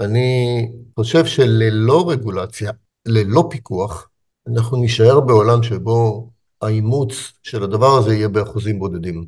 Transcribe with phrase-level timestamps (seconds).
[0.00, 2.72] אני חושב שללא רגולציה,
[3.06, 4.08] ללא פיקוח,
[4.48, 6.30] אנחנו נישאר בעולם שבו
[6.62, 9.26] האימוץ של הדבר הזה יהיה באחוזים בודדים.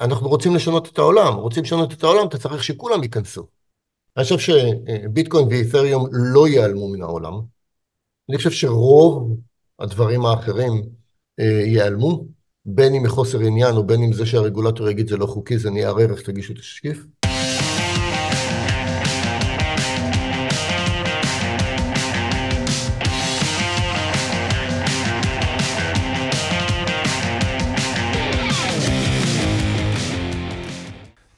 [0.00, 3.46] אנחנו רוצים לשנות את העולם, רוצים לשנות את העולם, אתה צריך שכולם ייכנסו.
[4.16, 7.40] אני חושב שביטקוין ואית'ריום לא ייעלמו מן העולם.
[8.28, 9.36] אני חושב שרוב
[9.78, 10.82] הדברים האחרים
[11.38, 12.24] ייעלמו,
[12.64, 15.96] בין אם מחוסר עניין או בין אם זה שהרגולטור יגיד זה לא חוקי, זה נייר
[15.98, 17.06] ערך, תגישו תשקיף.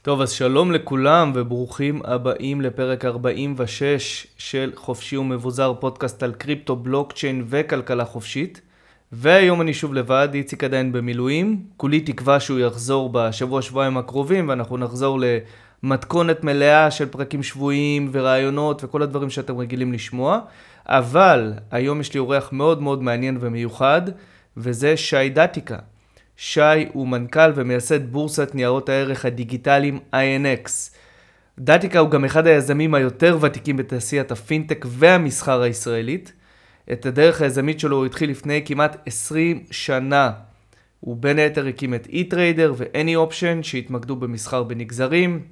[0.04, 7.44] טוב, אז שלום לכולם וברוכים הבאים לפרק 46 של חופשי ומבוזר, פודקאסט על קריפטו, בלוקצ'יין
[7.46, 8.60] וכלכלה חופשית.
[9.12, 11.62] והיום אני שוב לבד, איציק עדיין במילואים.
[11.76, 15.20] כולי תקווה שהוא יחזור בשבוע שבועיים הקרובים ואנחנו נחזור
[15.82, 20.40] למתכונת מלאה של פרקים שבועיים ורעיונות וכל הדברים שאתם רגילים לשמוע.
[20.86, 24.02] אבל היום יש לי אורח מאוד מאוד מעניין ומיוחד,
[24.56, 25.78] וזה שי דתיקה.
[26.36, 26.60] שי
[26.92, 30.70] הוא מנכ"ל ומייסד בורסת ניירות הערך הדיגיטליים INX.
[31.58, 36.32] דתיקה הוא גם אחד היזמים היותר ותיקים בתעשיית הפינטק והמסחר הישראלית.
[36.92, 40.32] את הדרך היזמית שלו הוא התחיל לפני כמעט 20 שנה.
[41.00, 45.42] הוא בין היתר הקים את e-trader ו-any option שהתמקדו במסחר בנגזרים.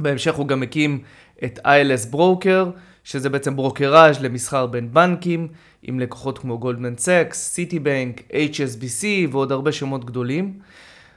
[0.00, 1.02] בהמשך הוא גם הקים
[1.44, 5.48] את ILS Broker, שזה בעצם ברוקראז' למסחר בין בנקים,
[5.82, 10.58] עם לקוחות כמו גולדמן סקס, סיטי בנק, HSBC ועוד הרבה שמות גדולים.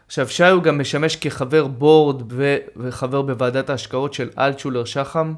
[0.07, 5.33] עכשיו, שי הוא גם משמש כחבר בורד ו- וחבר בוועדת ההשקעות של אלטשולר שחם.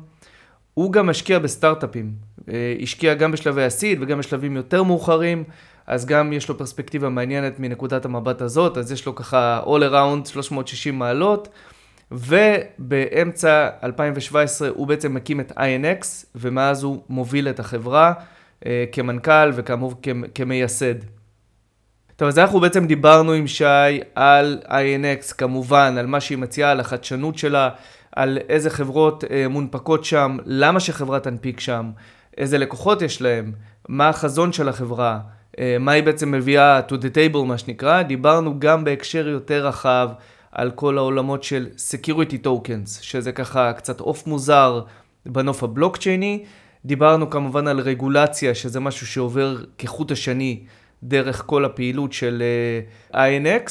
[0.73, 2.11] הוא גם משקיע בסטארט-אפים.
[2.49, 5.43] אה, השקיע גם בשלבי הסיד וגם בשלבים יותר מאוחרים,
[5.87, 10.29] אז גם יש לו פרספקטיבה מעניינת מנקודת המבט הזאת, אז יש לו ככה all around
[10.29, 11.49] 360 מעלות.
[12.11, 18.13] ובאמצע 2017 הוא בעצם מקים את INX, ומאז הוא מוביל את החברה
[18.65, 19.93] אה, כמנכ"ל וכאמור
[20.35, 20.95] כמייסד.
[22.15, 26.79] טוב, אז אנחנו בעצם דיברנו עם שי על INX, כמובן, על מה שהיא מציעה, על
[26.79, 27.69] החדשנות שלה,
[28.15, 31.91] על איזה חברות אה, מונפקות שם, למה שחברה תנפיק שם,
[32.37, 33.51] איזה לקוחות יש להם,
[33.89, 35.19] מה החזון של החברה,
[35.59, 38.01] אה, מה היא בעצם מביאה to the table, מה שנקרא.
[38.01, 40.09] דיברנו גם בהקשר יותר רחב
[40.55, 44.81] על כל העולמות של Security Tokens, שזה ככה קצת עוף מוזר
[45.25, 46.43] בנוף הבלוקצ'ייני.
[46.85, 50.63] דיברנו כמובן על רגולציה, שזה משהו שעובר כחוט השני
[51.03, 52.43] דרך כל הפעילות של
[53.11, 53.69] uh, אה, INX,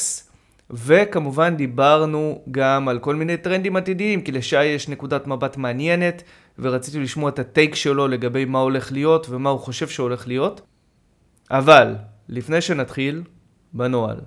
[0.69, 6.23] וכמובן דיברנו גם על כל מיני טרנדים עתידיים, כי לשי יש נקודת מבט מעניינת,
[6.59, 10.61] ורציתי לשמוע את הטייק שלו לגבי מה הולך להיות ומה הוא חושב שהולך להיות.
[11.51, 11.95] אבל,
[12.29, 13.23] לפני שנתחיל,
[13.73, 14.17] בנוהל.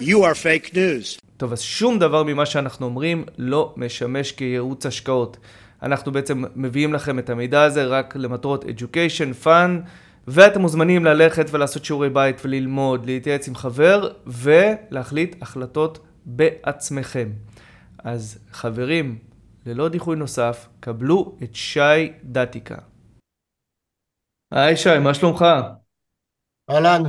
[0.00, 1.25] You are fake news.
[1.36, 5.36] טוב, אז שום דבר ממה שאנחנו אומרים לא משמש כייעוץ השקעות.
[5.82, 9.70] אנחנו בעצם מביאים לכם את המידע הזה רק למטרות education, fun,
[10.26, 17.32] ואתם מוזמנים ללכת ולעשות שיעורי בית וללמוד, להתייעץ עם חבר ולהחליט החלטות בעצמכם.
[17.98, 19.18] אז חברים,
[19.66, 22.78] ללא דיחוי נוסף, קבלו את שי דתיקה.
[24.52, 25.44] היי שי, מה שלומך?
[26.70, 27.02] אהלן.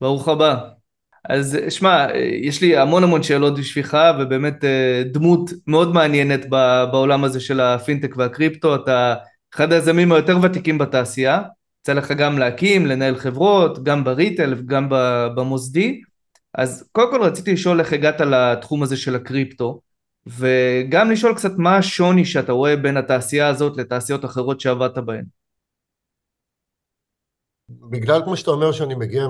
[0.00, 0.77] ברוך הבא.
[1.24, 2.06] אז שמע,
[2.42, 6.48] יש לי המון המון שאלות בשבילך, ובאמת אה, דמות מאוד מעניינת
[6.90, 9.14] בעולם הזה של הפינטק והקריפטו, אתה
[9.54, 11.42] אחד היזמים היותר ותיקים בתעשייה,
[11.80, 14.86] יצא לך גם להקים, לנהל חברות, גם בריטל, גם
[15.36, 16.00] במוסדי,
[16.54, 19.80] אז קודם כל רציתי לשאול איך הגעת לתחום הזה של הקריפטו,
[20.26, 25.24] וגם לשאול קצת מה השוני שאתה רואה בין התעשייה הזאת לתעשיות אחרות שעבדת בהן.
[27.68, 29.26] בגלל, כמו שאתה אומר, שאני מגיע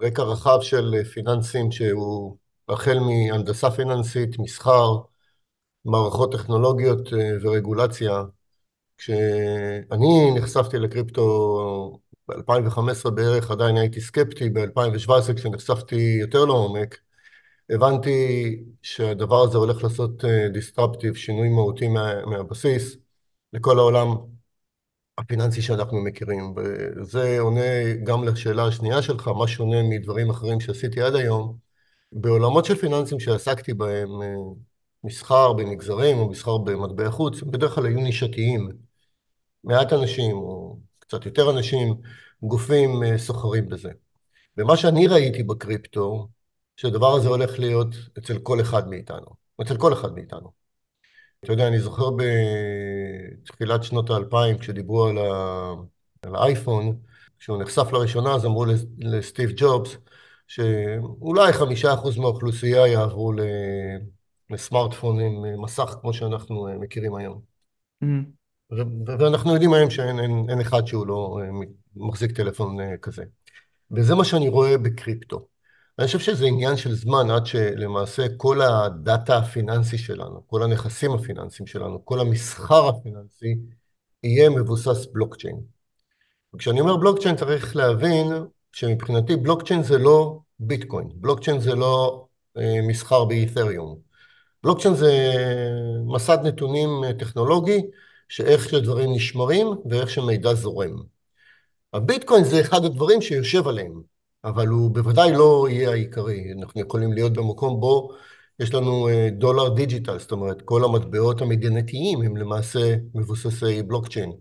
[0.00, 2.36] מרקע רחב של פיננסים, שהוא
[2.68, 4.96] החל מהנדסה פיננסית, מסחר,
[5.84, 8.22] מערכות טכנולוגיות אה, ורגולציה,
[8.98, 16.98] כשאני נחשפתי לקריפטו ב-2015 בערך, עדיין הייתי סקפטי, ב-2017 כשנחשפתי יותר לעומק,
[17.70, 18.10] הבנתי
[18.82, 22.96] שהדבר הזה הולך לעשות דיסטרפטיב, שינוי מהותי מה, מהבסיס
[23.52, 24.16] לכל העולם
[25.20, 26.54] הפיננסי שאנחנו מכירים.
[26.56, 31.56] וזה עונה גם לשאלה השנייה שלך, מה שונה מדברים אחרים שעשיתי עד היום.
[32.12, 34.34] בעולמות של פיננסים שעסקתי בהם, אה,
[35.04, 38.68] מסחר במגזרים או מסחר במטבע חוץ, בדרך כלל היו נישתיים.
[39.64, 41.94] מעט אנשים, או קצת יותר אנשים,
[42.42, 43.90] גופים אה, סוחרים בזה.
[44.58, 46.28] ומה שאני ראיתי בקריפטו,
[46.76, 49.26] שהדבר הזה הולך להיות אצל כל אחד מאיתנו.
[49.62, 50.50] אצל כל אחד מאיתנו.
[51.44, 52.10] אתה יודע, אני זוכר
[53.30, 55.74] בתחילת שנות האלפיים, כשדיברו על, ה...
[56.22, 56.96] על האייפון,
[57.38, 58.64] כשהוא נחשף לראשונה, אז אמרו
[58.98, 59.96] לסטיב ג'ובס,
[60.46, 63.32] שאולי חמישה אחוז מהאוכלוסייה יעברו
[64.50, 67.40] לסמארטפון עם מסך כמו שאנחנו מכירים היום.
[68.04, 68.76] Mm-hmm.
[69.18, 71.38] ואנחנו יודעים היום שאין אין, אין אחד שהוא לא
[71.96, 73.24] מחזיק טלפון כזה.
[73.90, 75.46] וזה מה שאני רואה בקריפטו.
[76.00, 81.66] אני חושב שזה עניין של זמן עד שלמעשה כל הדאטה הפיננסי שלנו, כל הנכסים הפיננסיים
[81.66, 83.56] שלנו, כל המסחר הפיננסי,
[84.22, 85.60] יהיה מבוסס בלוקצ'יין.
[86.54, 88.26] וכשאני אומר בלוקצ'יין צריך להבין
[88.72, 92.26] שמבחינתי בלוקצ'יין זה לא ביטקוין, בלוקצ'יין זה לא
[92.56, 93.98] אה, מסחר באת'ריום.
[94.62, 95.34] בלוקצ'יין זה
[96.06, 97.80] מסד נתונים אה, טכנולוגי,
[98.28, 100.96] שאיך שדברים נשמרים ואיך שמידע זורם.
[101.92, 104.02] הביטקוין זה אחד הדברים שיושב עליהם,
[104.44, 106.52] אבל הוא בוודאי לא יהיה העיקרי.
[106.58, 108.10] אנחנו יכולים להיות במקום בו
[108.60, 114.32] יש לנו אה, דולר דיג'יטל, זאת אומרת, כל המטבעות המדינתיים הם למעשה מבוססי בלוקצ'יין.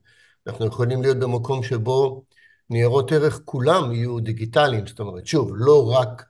[0.47, 2.23] אנחנו יכולים להיות במקום שבו
[2.69, 6.23] ניירות ערך כולם יהיו דיגיטליים, זאת אומרת, שוב, לא רק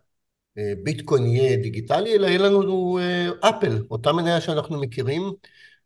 [0.58, 5.32] אה, ביטקוין יהיה דיגיטלי, אלא יהיה לנו אה, אפל, אותה מניה שאנחנו מכירים,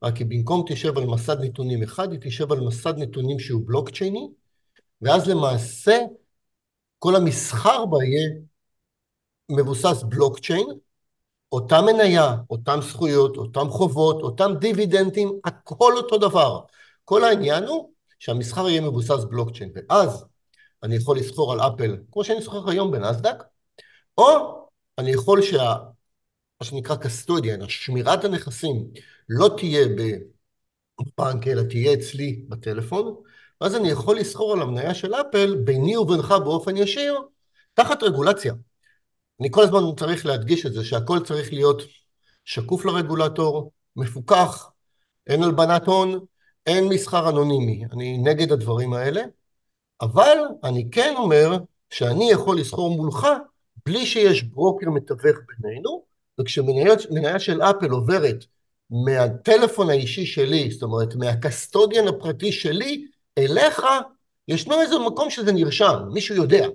[0.03, 4.29] רק כי במקום תשב על מסד נתונים אחד, היא תשב על מסד נתונים שהוא בלוקצ'ייני,
[5.01, 5.97] ואז למעשה
[7.03, 8.29] כל המסחר בה יהיה
[9.51, 10.65] מבוסס בלוקצ'יין,
[11.51, 16.61] אותה מניה, אותם זכויות, אותם חובות, אותם דיבידנדים, הכל אותו דבר.
[17.05, 20.25] כל העניין הוא שהמסחר יהיה מבוסס בלוקצ'יין, ואז
[20.83, 23.43] אני יכול לסחור על אפל, כמו שאני סוחר היום בנסדק,
[24.17, 24.27] או
[24.97, 25.75] אני יכול שה...
[26.61, 28.87] מה שנקרא קסטודיאן, השמירת הנכסים,
[29.29, 33.15] לא תהיה בבנק, אלא תהיה אצלי בטלפון,
[33.63, 37.19] ואז אני יכול לסחור על המניה של אפל ביני ובינך באופן ישיר,
[37.73, 38.53] תחת רגולציה.
[39.41, 41.81] אני כל הזמן צריך להדגיש את זה, שהכל צריך להיות
[42.45, 44.71] שקוף לרגולטור, מפוקח,
[45.27, 46.19] אין הלבנת הון,
[46.65, 47.85] אין מסחר אנונימי.
[47.91, 49.21] אני נגד הדברים האלה,
[50.01, 51.57] אבל אני כן אומר
[51.89, 53.27] שאני יכול לסחור מולך
[53.85, 56.03] בלי שיש ברוקר מתווך בינינו,
[56.39, 58.45] וכשמניה של אפל עוברת
[58.89, 63.81] מהטלפון האישי שלי, זאת אומרת מהקסטודיאן הפרטי שלי, אליך,
[64.47, 66.67] ישנו איזה מקום שזה נרשם, מישהו יודע.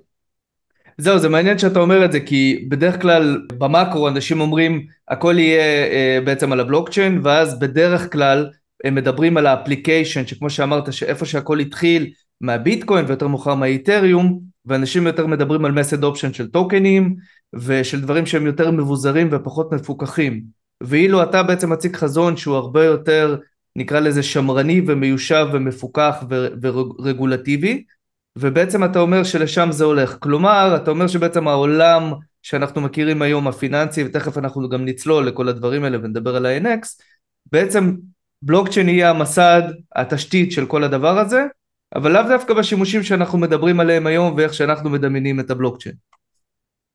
[0.97, 5.61] זהו, זה מעניין שאתה אומר את זה, כי בדרך כלל במאקרו אנשים אומרים הכל יהיה
[5.61, 8.49] אה, בעצם על הבלוקצ'יין, ואז בדרך כלל
[8.83, 12.11] הם מדברים על ה application, שכמו שאמרת, שאיפה שהכל התחיל
[12.41, 17.15] מהביטקוין ויותר מאוחר מהאת'ריום, ואנשים יותר מדברים על mass adoption של טוקנים,
[17.53, 20.43] ושל דברים שהם יותר מבוזרים ופחות מפוקחים.
[20.83, 23.37] ואילו אתה בעצם מציג חזון שהוא הרבה יותר,
[23.79, 26.23] נקרא לזה שמרני ומיושב ומפוקח
[26.61, 27.83] ורגולטיבי,
[28.37, 30.17] ובעצם אתה אומר שלשם זה הולך.
[30.19, 35.83] כלומר, אתה אומר שבעצם העולם שאנחנו מכירים היום, הפיננסי, ותכף אנחנו גם נצלול לכל הדברים
[35.83, 36.87] האלה ונדבר על ה-NX,
[37.51, 37.95] בעצם
[38.41, 39.61] בלוקצ'יין יהיה המסד,
[39.95, 41.45] התשתית של כל הדבר הזה,
[41.95, 45.95] אבל לאו דווקא בשימושים שאנחנו מדברים עליהם היום ואיך שאנחנו מדמיינים את הבלוקצ'יין.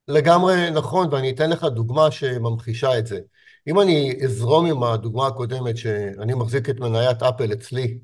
[0.08, 3.18] לגמרי נכון, ואני אתן לך דוגמה שממחישה את זה.
[3.66, 7.98] אם אני אזרום עם הדוגמה הקודמת, שאני מחזיק את מניית אפל אצלי,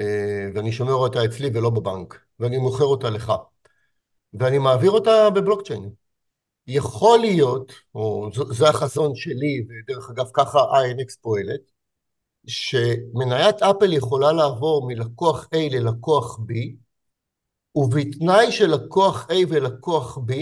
[0.00, 3.32] אה, ואני שומר אותה אצלי ולא בבנק, ואני מוכר אותה לך,
[4.34, 5.90] ואני מעביר אותה בבלוקצ'יין.
[6.66, 11.60] יכול להיות, או זה החזון שלי, ודרך אגב ככה INX פועלת,
[12.46, 16.52] שמניית אפל יכולה לעבור מלקוח A ללקוח B,
[17.74, 20.32] ובתנאי שלקוח A ולקוח B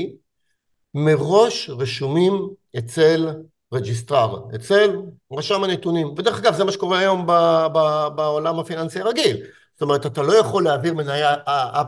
[0.94, 3.28] מראש רשומים אצל
[3.72, 4.96] registrar, אצל
[5.32, 6.06] רשם הנתונים.
[6.06, 7.32] ודרך אגב, זה מה שקורה היום ב,
[7.74, 9.36] ב, בעולם הפיננסי הרגיל.
[9.78, 10.94] זאת אומרת, אתה לא יכול להעביר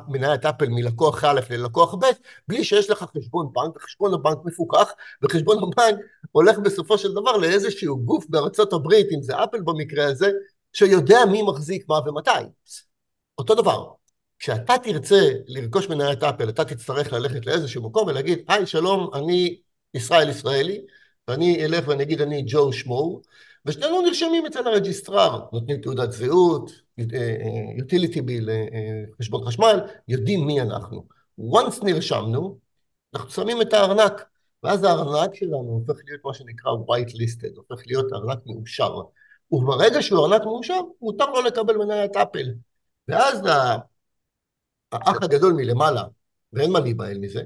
[0.08, 2.06] מניית אפל מלקוח א' ללקוח ב',
[2.48, 6.00] בלי שיש לך חשבון בנק, וחשבון הבנק מפוקח, וחשבון הבנק
[6.32, 10.30] הולך בסופו של דבר לאיזשהו גוף בארצות הברית, אם זה אפל במקרה הזה,
[10.72, 12.30] שיודע מי מחזיק מה ומתי.
[13.38, 13.86] אותו דבר,
[14.38, 19.60] כשאתה תרצה לרכוש מניית אפל, אתה תצטרך ללכת לאיזשהו מקום ולהגיד, היי, שלום, אני
[19.94, 20.80] ישראל ישראלי,
[21.30, 23.20] ואני אלך ואני אגיד, אני ג'ו שמו,
[23.66, 26.70] ושנינו נרשמים אצל הרג'יסטרר, נותנים תעודת זהות,
[27.78, 28.48] יוטיליטי ביל,
[29.18, 31.06] חשבון חשמל, יודעים מי אנחנו.
[31.40, 32.58] once נרשמנו,
[33.14, 34.24] אנחנו שמים את הארנק,
[34.62, 38.94] ואז הארנק שלנו הופך להיות מה שנקרא white listed, הופך להיות ארנק מאושר.
[39.50, 42.46] וברגע שהוא ארנק מאושר, מותר לו לקבל מניית אפל.
[43.08, 43.42] ואז
[44.92, 46.04] האח הגדול מלמעלה,
[46.52, 47.42] ואין מה להיבהל מזה,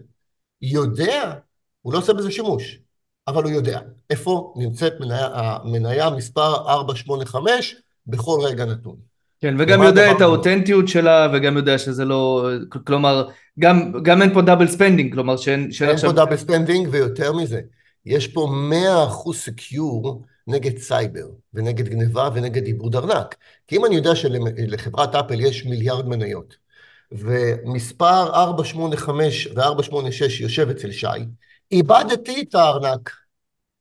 [0.62, 1.34] יודע,
[1.82, 2.78] הוא לא עושה בזה שימוש,
[3.28, 7.76] אבל הוא יודע איפה נמצאת מניה, המניה מספר 485
[8.06, 8.96] בכל רגע נתון.
[9.40, 12.48] כן, וגם יודע את האותנטיות שלה, וגם יודע שזה לא,
[12.86, 13.28] כלומר,
[13.58, 15.72] גם, גם אין פה double spending, כלומר שאין...
[15.72, 16.10] שאין אין עכשיו...
[16.10, 17.60] פה דאבל ספנדינג, ויותר מזה,
[18.06, 18.48] יש פה
[19.26, 23.34] 100% secure נגד סייבר, ונגד גניבה ונגד איבוד ארנק.
[23.68, 26.56] כי אם אני יודע שלחברת אפל יש מיליארד מניות,
[27.12, 31.06] ומספר 485 ו-486 יושב אצל שי,
[31.74, 33.10] איבדתי את הארנק,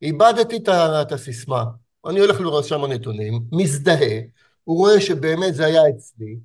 [0.02, 0.58] איבדתי
[1.02, 1.64] את הסיסמה,
[2.08, 4.20] אני הולך לרשם הנתונים, מזדהה,
[4.64, 6.38] הוא רואה שבאמת זה היה אצלי,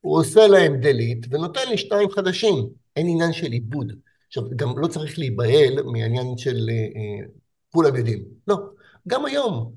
[0.00, 2.68] הוא עושה להם delete ונותן לי שניים חדשים.
[2.96, 3.92] אין עניין של עיבוד.
[4.26, 7.26] עכשיו, גם לא צריך להיבהל מהעניין של אה,
[7.72, 8.24] כולם יודעים.
[8.48, 8.56] לא.
[9.08, 9.72] גם היום,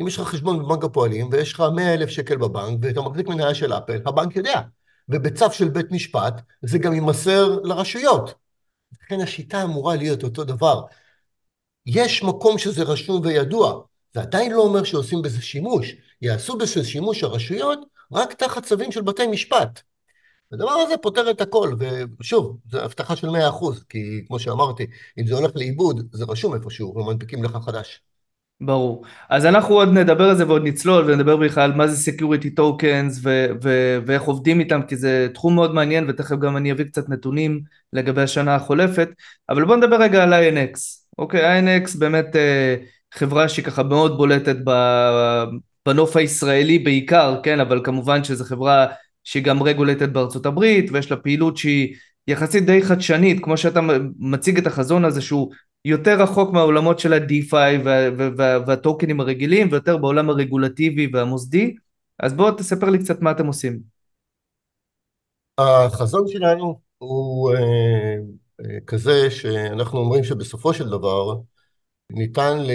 [0.00, 3.54] אם יש לך חשבון בבנק הפועלים ויש לך 100 אלף שקל בבנק ואתה מחזיק מניה
[3.54, 4.60] של אפל, הבנק יודע.
[5.08, 8.47] ובצו של בית משפט זה גם יימסר לרשויות.
[9.08, 10.82] לכן השיטה אמורה להיות אותו דבר.
[11.86, 13.80] יש מקום שזה רשום וידוע,
[14.14, 15.94] זה עדיין לא אומר שעושים בזה שימוש.
[16.22, 17.78] יעשו בזה שימוש הרשויות
[18.12, 19.80] רק תחת צווים של בתי משפט.
[20.52, 21.74] הדבר הזה פותר את הכל,
[22.20, 24.86] ושוב, זו הבטחה של 100%, כי כמו שאמרתי,
[25.18, 28.00] אם זה הולך לאיבוד, זה רשום איפשהו, ומנפיקים לך חדש.
[28.60, 29.04] ברור.
[29.30, 33.46] אז אנחנו עוד נדבר על זה ועוד נצלול ונדבר בכלל מה זה Security Tokens ו-
[33.62, 37.60] ו- ואיך עובדים איתם כי זה תחום מאוד מעניין ותכף גם אני אביא קצת נתונים
[37.92, 39.08] לגבי השנה החולפת
[39.48, 40.78] אבל בוא נדבר רגע על INX.
[41.18, 42.76] אוקיי, INX באמת אה,
[43.14, 44.56] חברה שהיא ככה מאוד בולטת
[45.86, 48.86] בנוף הישראלי בעיקר, כן, אבל כמובן שזו חברה
[49.24, 51.94] שהיא גם רגולטת בארצות הברית ויש לה פעילות שהיא
[52.28, 53.80] יחסית די חדשנית כמו שאתה
[54.18, 55.52] מציג את החזון הזה שהוא
[55.88, 61.74] יותר רחוק מהעולמות של ה-DeFi וה, וה, והטוקנים הרגילים ויותר בעולם הרגולטיבי והמוסדי
[62.20, 63.80] אז בוא תספר לי קצת מה אתם עושים.
[65.58, 68.16] החזון שלנו הוא אה,
[68.60, 71.40] אה, כזה שאנחנו אומרים שבסופו של דבר
[72.10, 72.70] ניתן ל,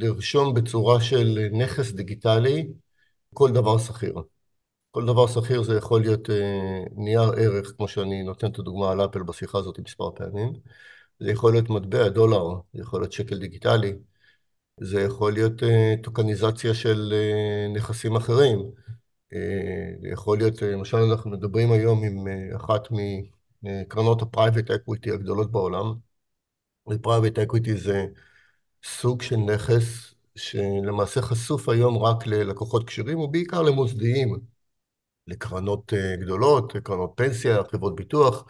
[0.00, 2.68] לרשום בצורה של נכס דיגיטלי
[3.34, 4.14] כל דבר שכיר.
[4.90, 9.04] כל דבר שכיר זה יכול להיות אה, נייר ערך, כמו שאני נותן את הדוגמה על
[9.04, 10.52] אפל בשיחה הזאת מספר פעמים.
[11.24, 13.92] זה יכול להיות מטבע, דולר, זה יכול להיות שקל דיגיטלי,
[14.80, 18.58] זה יכול להיות אה, טוקניזציה של אה, נכסים אחרים.
[19.34, 22.26] אה, זה יכול להיות, למשל אנחנו מדברים היום עם
[22.56, 22.88] אחת
[23.62, 25.94] מקרנות ה-Private Equity הגדולות בעולם,
[26.88, 28.06] ו-Private Equity זה
[28.84, 34.40] סוג של נכס שלמעשה חשוף היום רק ללקוחות כשרים, ובעיקר למוסדיים,
[35.26, 38.46] לקרנות גדולות, לקרנות פנסיה, חברות ביטוח.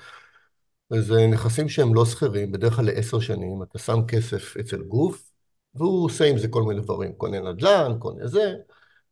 [0.90, 5.30] וזה נכסים שהם לא שכירים, בדרך כלל לעשר שנים, אתה שם כסף אצל גוף,
[5.74, 8.54] והוא עושה עם זה כל מיני דברים, קונה נדל"ן, קונה זה,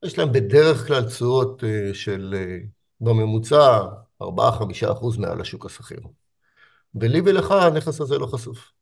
[0.05, 2.59] יש להם בדרך כלל תשואות אה, של אה,
[3.01, 3.81] בממוצע
[4.23, 4.25] 4-5
[4.93, 6.01] אחוז מעל השוק השכיר.
[6.95, 8.73] ולי ולך הנכס הזה לא חשוף.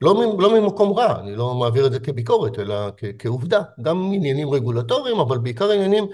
[0.00, 3.62] לא, לא ממקום רע, אני לא מעביר את זה כביקורת, אלא כעובדה.
[3.82, 6.04] גם עניינים רגולטוריים, אבל בעיקר עניינים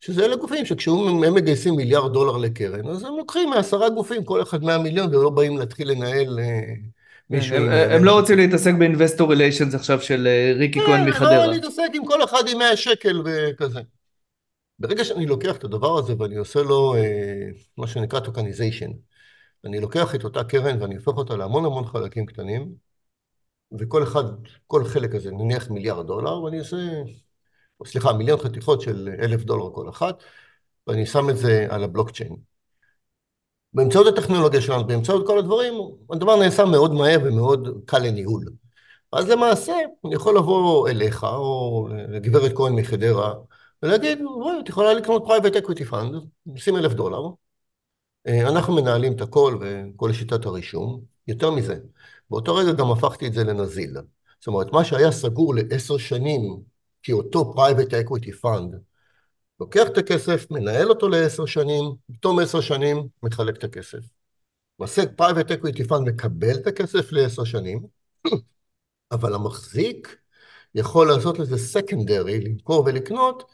[0.00, 4.64] שזה אלה גופים שכשהם מגייסים מיליארד דולר לקרן, אז הם לוקחים מעשרה גופים, כל אחד
[4.64, 6.60] מאה מיליון, ולא באים להתחיל לנהל אה,
[7.30, 7.56] מישהו...
[7.56, 11.46] הם, הם לא רוצים להתעסק באינבסטור ריליישנס עכשיו של אה, ריקי כהן אה, מחדרה.
[11.46, 13.80] לא, להתעסק עם כל אחד עם מאה שקל וכזה.
[14.78, 16.94] ברגע שאני לוקח את הדבר הזה ואני עושה לו
[17.76, 18.90] מה שנקרא tokenization,
[19.64, 22.72] אני לוקח את אותה קרן ואני הופך אותה להמון המון חלקים קטנים,
[23.78, 24.24] וכל אחד,
[24.66, 26.76] כל חלק הזה, נניח מיליארד דולר, ואני עושה
[27.84, 30.22] סליחה, מיליון חתיכות של אלף דולר כל אחת,
[30.86, 32.36] ואני שם את זה על הבלוקצ'יין.
[33.72, 35.74] באמצעות הטכנולוגיה שלנו, באמצעות כל הדברים,
[36.10, 38.44] הדבר נעשה מאוד מהר ומאוד קל לניהול.
[39.12, 39.72] אז למעשה,
[40.04, 43.34] אני יכול לבוא אליך, או לגברת כהן מחדרה,
[43.82, 46.14] ולהגיד, בואי, את יכולה לקנות private equity fund,
[46.56, 47.28] שים אלף דולר,
[48.26, 51.00] אה, אנחנו מנהלים את הכל וכל שיטת הרישום.
[51.28, 51.76] יותר מזה,
[52.30, 53.96] באותו רגע גם הפכתי את זה לנזיל.
[54.40, 56.60] זאת אומרת, מה שהיה סגור לעשר שנים
[57.04, 58.76] כי אותו private equity fund
[59.60, 63.98] לוקח את הכסף, מנהל אותו לעשר שנים, בתום עשר שנים מחלק את הכסף.
[64.78, 67.86] למעשה private equity fund מקבל את הכסף לעשר שנים,
[69.12, 70.16] אבל המחזיק
[70.74, 73.50] יכול לעשות לזה secondary, למכור ולקנות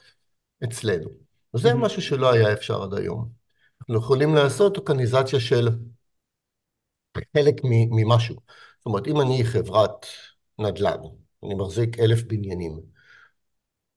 [0.64, 1.10] אצלנו.
[1.54, 3.28] וזה משהו שלא היה אפשר עד היום.
[3.80, 5.68] אנחנו יכולים לעשות אורגניזציה של
[7.36, 8.36] חלק ממשהו.
[8.78, 10.06] זאת אומרת, אם אני חברת
[10.58, 11.00] נדל"ן,
[11.44, 12.80] אני מחזיק אלף בניינים,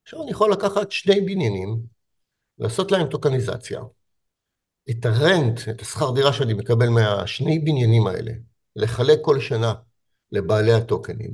[0.03, 1.79] עכשיו אני יכול לקחת שני בניינים,
[2.59, 3.81] לעשות להם טוקניזציה,
[4.89, 8.31] את הרנט, את השכר דירה שאני מקבל מהשני בניינים האלה,
[8.75, 9.73] לחלק כל שנה
[10.31, 11.33] לבעלי הטוקנים,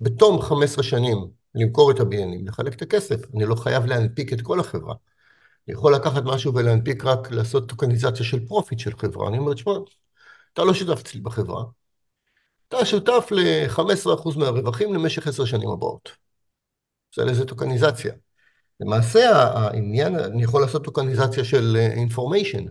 [0.00, 1.16] בתום 15 שנים
[1.54, 4.94] למכור את הבניינים, לחלק את הכסף, אני לא חייב להנפיק את כל החברה.
[5.68, 9.28] אני יכול לקחת משהו ולהנפיק רק לעשות טוקניזציה של profit של חברה.
[9.28, 9.72] אני אומר, תשמע,
[10.52, 11.64] אתה לא שותף אצלי בחברה,
[12.68, 16.27] אתה שותף ל-15% מהרווחים למשך 10 שנים הבאות.
[17.16, 18.12] זה לזה טוקניזציה.
[18.80, 22.64] למעשה העניין, אני יכול לעשות טוקניזציה של information.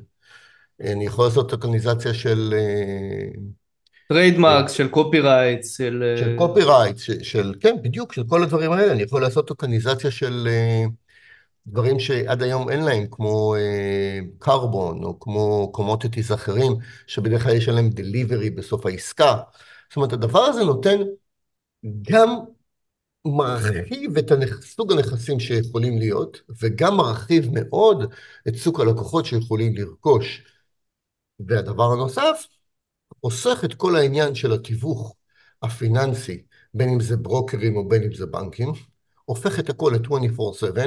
[0.81, 2.53] אה, אני יכול לעשות טוקניזציה של...
[4.09, 6.15] trademarks, של copyrights, של...
[6.17, 8.91] של קופי רייטס, של, כן, בדיוק, של כל הדברים האלה.
[8.91, 10.47] אני יכול לעשות טוקניזציה של
[11.67, 13.55] דברים שעד היום אין להם, כמו
[14.39, 16.71] קרבון, או כמו commodities אחרים,
[17.07, 19.37] שבדרך כלל יש עליהם delivery בסוף העסקה.
[19.89, 20.97] זאת אומרת, הדבר הזה נותן
[22.11, 22.39] גם
[23.35, 24.31] מרחיב את
[24.61, 28.13] סוג הנכסים שיכולים להיות, וגם מרחיב מאוד
[28.47, 30.43] את סוג הלקוחות שיכולים לרכוש.
[31.39, 32.47] והדבר הנוסף,
[33.21, 35.15] חוסך את כל העניין של התיווך
[35.61, 36.43] הפיננסי,
[36.73, 38.73] בין אם זה ברוקרים או בין אם זה בנקים,
[39.25, 40.79] הופך את הכל ל-24/7,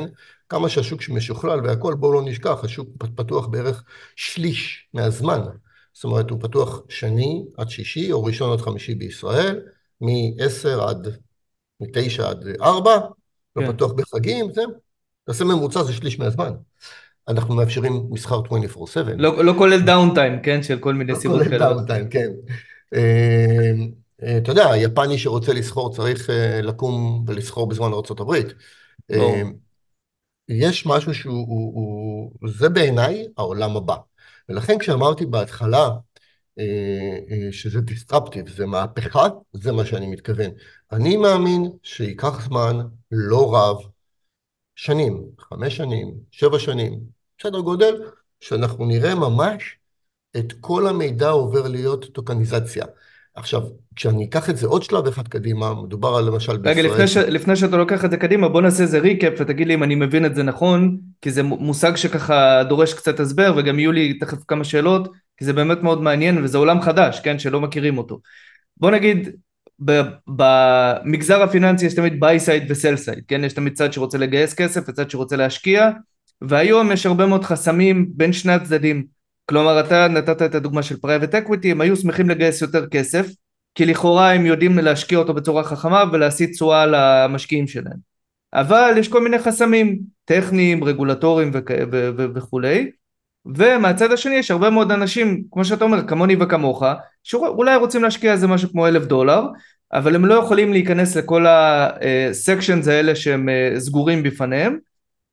[0.49, 3.85] כמה שהשוק משוכלל והכל, בואו לא נשכח, השוק פתוח בערך
[4.17, 5.41] שליש מהזמן.
[5.93, 9.61] זאת אומרת, הוא פתוח שני עד שישי, או ראשון עד חמישי בישראל,
[10.01, 11.19] מ-10 עד,
[11.81, 13.61] מ-9 עד 4, כן.
[13.61, 14.63] לא פתוח בחגים, זה,
[15.25, 16.53] תעשה ממוצע זה שליש מהזמן.
[17.29, 19.01] אנחנו מאפשרים מסחר 24/7.
[19.19, 20.63] לא, לא כולל דאונטיים, כן?
[20.63, 21.59] של כל מיני סיבות כאלה.
[21.59, 22.31] לא כולל דאונטיים, כן.
[22.95, 23.73] אה,
[24.23, 28.35] אה, אתה יודע, היפני שרוצה לסחור צריך אה, לקום ולסחור בזמן ארה"ב.
[30.49, 31.75] יש משהו שהוא, הוא,
[32.41, 33.97] הוא, זה בעיניי העולם הבא.
[34.49, 35.89] ולכן כשאמרתי בהתחלה
[37.51, 40.51] שזה דיסטרפטיב, זה מהפכה, זה מה שאני מתכוון.
[40.93, 42.81] אני מאמין שייקח זמן
[43.13, 43.77] לא רב,
[44.75, 47.01] שנים, חמש שנים, שבע שנים,
[47.39, 48.03] בסדר גודל,
[48.41, 49.77] שאנחנו נראה ממש
[50.37, 52.85] את כל המידע עובר להיות טוקניזציה.
[53.35, 53.63] עכשיו,
[53.97, 56.87] כשאני אקח את זה עוד שלב אחד קדימה, מדובר על למשל בישראל...
[56.87, 57.17] רגע, לפני, ש...
[57.17, 60.27] לפני שאתה לוקח את זה קדימה, בוא נעשה איזה recap ותגיד לי אם אני מבין
[60.27, 64.65] את זה נכון, כי זה מושג שככה דורש קצת הסבר, וגם יהיו לי תכף כמה
[64.65, 65.09] שאלות,
[65.41, 68.21] כי זה באמת מאוד מעניין, וזה עולם חדש, כן, שלא מכירים אותו.
[68.77, 69.29] בוא נגיד,
[70.29, 73.45] במגזר הפיננסי יש תמיד buy side ו sell side, כן?
[73.45, 75.91] יש תמיד צד שרוצה לגייס כסף וצד שרוצה להשקיע,
[76.43, 79.05] והיום יש הרבה מאוד חסמים בין שני הצדדים.
[79.47, 83.27] כלומר, אתה נתת את הדוגמה של private equity, הם היו שמחים לגייס יותר כסף,
[83.75, 88.11] כי לכאורה הם יודעים להשקיע אותו בצורה חכמה ולהשיא תשואה למשקיעים שלהם.
[88.55, 91.51] אבל יש כל מיני חסמים טכניים, רגולטוריים
[92.35, 92.91] וכולי,
[93.47, 96.83] ומהצד השני יש הרבה מאוד אנשים, כמו שאתה אומר, כמוני וכמוך,
[97.25, 99.43] שאולי רוצים להשקיע איזה משהו כמו אלף דולר,
[99.93, 104.79] אבל הם לא יכולים להיכנס לכל הסקשנס האלה שהם אה, סגורים בפניהם,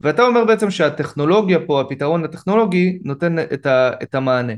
[0.02, 4.54] ואתה אומר בעצם שהטכנולוגיה פה, הפתרון הטכנולוגי, נותן את, ה, את המענה.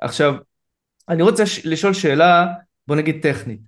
[0.00, 0.34] עכשיו,
[1.08, 2.46] אני רוצה לשאול שאלה,
[2.86, 3.60] בוא נגיד טכנית.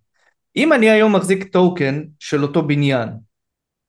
[0.57, 3.09] אם אני היום מחזיק טוקן של אותו בניין,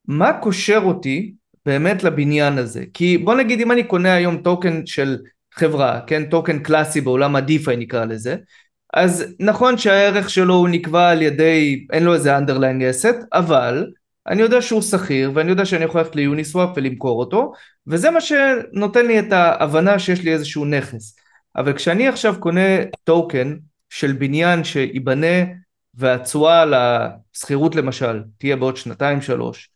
[0.07, 1.33] מה קושר אותי
[1.65, 2.83] באמת לבניין הזה?
[2.93, 5.17] כי בוא נגיד אם אני קונה היום טוקן של
[5.53, 8.35] חברה, כן, טוקן קלאסי בעולם ה-DeFi נקרא לזה,
[8.93, 13.87] אז נכון שהערך שלו הוא נקבע על ידי, אין לו איזה underlying asset, אבל
[14.27, 17.51] אני יודע שהוא סחיר ואני יודע שאני יכול ללכת ליוניסוואפ ולמכור אותו,
[17.87, 21.15] וזה מה שנותן לי את ההבנה שיש לי איזשהו נכס.
[21.55, 22.61] אבל כשאני עכשיו קונה
[23.03, 23.55] טוקן
[23.89, 25.43] של בניין שייבנה
[25.93, 29.69] והתשואה לשכירות למשל תהיה בעוד שנתיים שלוש,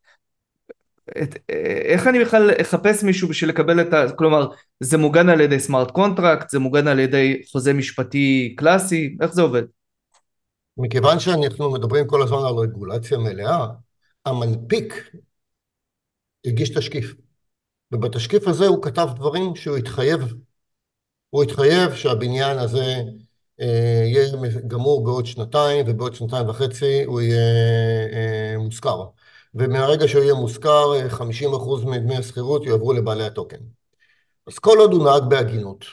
[1.24, 1.38] את,
[1.86, 4.12] איך אני בכלל אחפש מישהו בשביל לקבל את ה...
[4.12, 4.48] כלומר,
[4.80, 9.42] זה מוגן על ידי smart contract, זה מוגן על ידי חוזה משפטי קלאסי, איך זה
[9.42, 9.64] עובד?
[10.78, 13.68] מכיוון שאנחנו מדברים כל הזמן על רגולציה מלאה,
[14.26, 15.12] המנפיק
[16.46, 17.14] הגיש תשקיף.
[17.92, 20.34] ובתשקיף הזה הוא כתב דברים שהוא התחייב.
[21.30, 23.02] הוא התחייב שהבניין הזה
[23.62, 24.28] אה, יהיה
[24.68, 27.40] גמור בעוד שנתיים, ובעוד שנתיים וחצי הוא יהיה
[28.14, 29.06] אה, מושכר.
[29.58, 33.58] ומהרגע שהוא יהיה מושכר, 50% מדמי השכירות יועברו לבעלי הטוקן.
[34.48, 35.86] אז כל עוד הוא נהג בהגינות,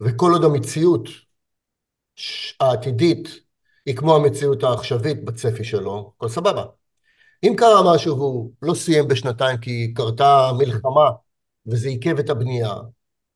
[0.00, 1.08] וכל עוד המציאות
[2.60, 3.28] העתידית
[3.86, 6.64] היא כמו המציאות העכשווית בצפי שלו, הכל סבבה.
[7.42, 11.10] אם קרה משהו והוא לא סיים בשנתיים כי קרתה מלחמה
[11.66, 12.74] וזה עיכב את הבנייה,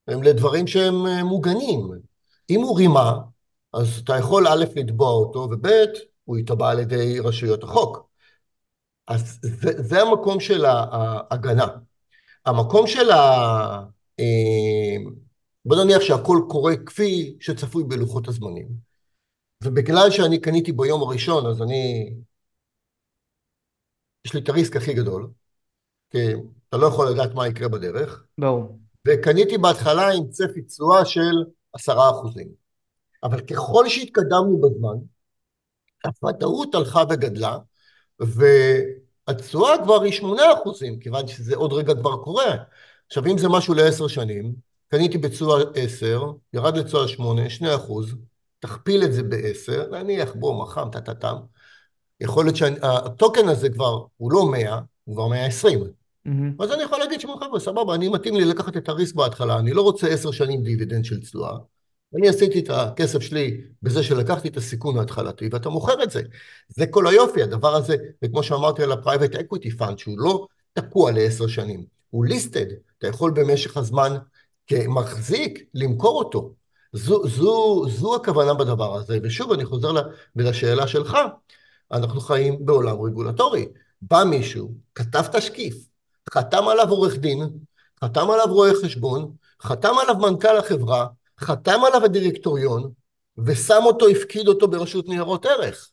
[0.09, 1.91] הם לדברים שהם אה, מוגנים.
[2.51, 3.21] אם הוא רימה,
[3.73, 5.67] אז אתה יכול א', לתבוע אותו, וב',
[6.25, 8.14] הוא יתבע על ידי רשויות החוק.
[9.09, 11.67] אז זה, זה המקום של ההגנה.
[12.47, 13.17] המקום של ה...
[14.21, 14.97] אה,
[15.65, 18.69] בוא נניח שהכל קורה כפי שצפוי בלוחות הזמנים.
[19.65, 22.15] ובגלל שאני קניתי ביום הראשון, אז אני...
[24.25, 25.31] יש לי את הריסק הכי גדול,
[26.11, 26.19] כי
[26.69, 28.25] אתה לא יכול לדעת מה יקרה בדרך.
[28.39, 28.79] ברור.
[29.09, 32.49] וקניתי בהתחלה עם צפי תשואה של עשרה אחוזים.
[33.23, 34.97] אבל ככל שהתקדמנו בזמן,
[36.23, 37.59] הוודאות הלכה וגדלה,
[38.21, 42.57] והתשואה כבר היא שמונה אחוזים, כיוון שזה עוד רגע כבר קורה.
[43.07, 44.55] עכשיו, אם זה משהו לעשר שנים,
[44.89, 48.15] קניתי בתשואה עשר, ירד לתשואה שמונה, שני אחוז,
[48.59, 51.37] תכפיל את זה בעשר, נניח בוא מחם, טה-טה-טם,
[52.21, 55.81] יכול להיות שהטוקן הזה כבר, הוא לא מאה, הוא כבר מאה עשרים.
[55.81, 56.65] Mm-hmm.
[56.65, 59.73] אז אני יכול להגיד שמע חבר'ה, סבבה, אני מתאים לי לקחת את הריסק בהתחלה, אני
[59.73, 61.57] לא רוצה עשר שנים דיבידנד של תשואה,
[62.17, 66.23] אני עשיתי את הכסף שלי בזה שלקחתי את הסיכון ההתחלתי, ואתה מוכר את זה.
[66.69, 71.47] זה כל היופי, הדבר הזה, וכמו שאמרתי על ה-Private Equity Fund, שהוא לא תקוע לעשר
[71.47, 72.67] שנים, הוא ליסטד,
[72.99, 74.17] אתה יכול במשך הזמן
[74.67, 76.55] כמחזיק למכור אותו.
[76.93, 79.93] זו, זו, זו הכוונה בדבר הזה, ושוב אני חוזר
[80.37, 81.19] לשאלה שלך,
[81.93, 83.69] אנחנו חיים בעולם רגולטורי.
[84.03, 85.75] בא מישהו, כתב תשקיף,
[86.35, 87.51] חתם עליו עורך דין,
[88.05, 91.07] חתם עליו רואה חשבון, חתם עליו מנכ"ל החברה,
[91.41, 92.91] חתם עליו הדירקטוריון,
[93.39, 95.91] ושם אותו, הפקיד אותו ברשות ניירות ערך.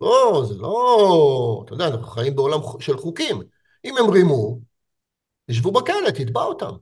[0.00, 1.62] לא, זה לא...
[1.64, 3.42] אתה יודע, אנחנו חיים בעולם של חוקים.
[3.84, 4.60] אם הם רימו,
[5.48, 6.72] ישבו בכלא, תתבע אותם.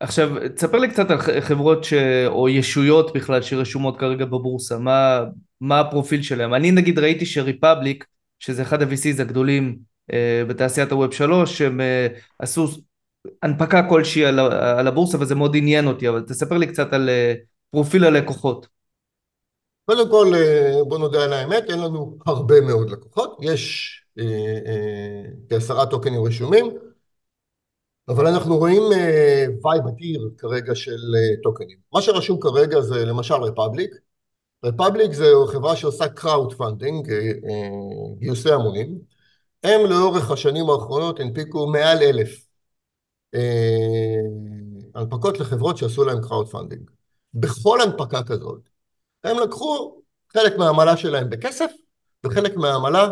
[0.00, 1.92] עכשיו, תספר לי קצת על חברות ש...
[2.26, 5.24] או ישויות בכלל שרשומות כרגע בבורסה, מה,
[5.60, 6.54] מה הפרופיל שלהם.
[6.54, 8.06] אני נגיד ראיתי שריפבליק,
[8.38, 9.78] שזה אחד ה-VCs הגדולים
[10.12, 12.06] אה, בתעשיית הווב 3, הם אה,
[12.38, 12.68] עשו
[13.42, 14.38] הנפקה כלשהי על,
[14.78, 17.34] על הבורסה וזה מאוד עניין אותי, אבל תספר לי קצת על אה,
[17.70, 18.66] פרופיל הלקוחות.
[19.86, 24.24] קודם כל, אה, בוא נודה על האמת, אין לנו הרבה מאוד לקוחות, יש אה,
[24.66, 26.70] אה, כעשרה טוקנים רשומים,
[28.08, 28.82] אבל אנחנו רואים
[29.64, 31.00] wave אדיר כרגע של
[31.42, 31.78] טוקנים.
[31.92, 33.90] מה שרשום כרגע זה למשל Republic.
[34.64, 37.12] Republic זו חברה שעושה crowdfunding,
[38.18, 38.98] גיוסי המונים.
[39.62, 42.45] הם לאורך השנים האחרונות הנפיקו מעל אלף
[44.94, 46.90] הנפקות לחברות שעשו להם crowdfunding.
[47.34, 48.68] בכל הנפקה כזאת
[49.24, 50.00] הם לקחו
[50.32, 51.70] חלק מהעמלה שלהם בכסף
[52.26, 53.10] וחלק מהעמלה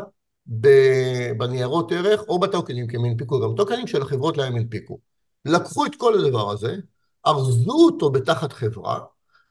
[1.37, 4.99] בניירות ערך או בטוקנים, כי הם הנפיקו גם טוקנים של החברות להם הנפיקו.
[5.45, 6.77] לקחו את כל הדבר הזה,
[7.27, 9.01] ארזו אותו בתחת חברה,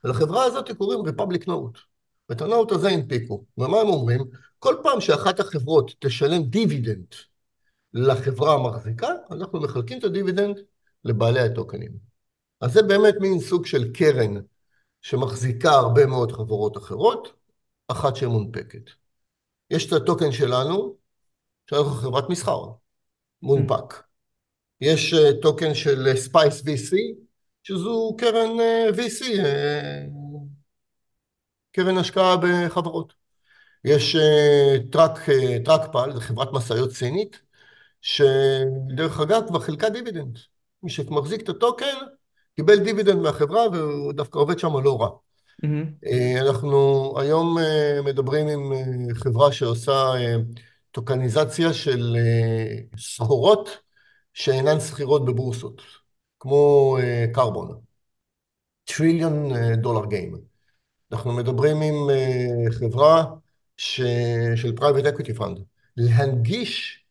[0.04, 1.80] ולחברה הזאת קוראים Republic Note.
[2.30, 3.44] ואת ה note הזה הנפיקו.
[3.58, 4.22] ומה הם אומרים?
[4.60, 7.16] כל פעם שאחת החברות תשלם דיבידנד
[7.94, 10.60] לחברה המחזיקה, אנחנו מחלקים את הדיבידנד
[11.06, 11.92] לבעלי הטוקנים.
[12.62, 14.34] אז זה באמת מין סוג של קרן
[15.02, 17.34] שמחזיקה הרבה מאוד חברות אחרות,
[17.88, 18.90] אחת שמונפקת.
[19.70, 20.96] יש את הטוקן שלנו,
[21.70, 22.66] שאנחנו חברת מסחר,
[23.42, 24.04] מונפק.
[24.82, 26.96] יש אה, טוקן של SPiCE VC,
[27.64, 30.06] שזו קרן אה, VC, אה,
[31.72, 33.14] קרן השקעה בחברות.
[33.86, 34.16] יש
[34.92, 35.20] טראק,
[35.66, 37.42] טראקפל, זו חברת משאיות סינית,
[38.04, 40.40] שדרך אגב כבר חילקה דיבידנד.
[40.84, 41.96] מי שמחזיק את הטוקן,
[42.56, 45.10] קיבל דיבידנד מהחברה והוא דווקא עובד שם לא רע.
[45.66, 46.08] Mm-hmm.
[46.42, 50.12] אנחנו היום אה, מדברים עם אה, חברה שעושה
[50.92, 52.18] טוקניזציה של
[52.98, 53.70] סחורות
[54.34, 55.82] שאינן סחירות בבורסות,
[56.40, 56.98] כמו
[57.34, 57.80] קרבון.
[58.84, 60.38] טריליון דולר game.
[61.12, 61.96] אנחנו מדברים עם
[62.72, 63.26] חברה
[63.78, 64.02] ש...
[64.56, 65.58] של private equity fund,
[65.98, 67.03] להנגיש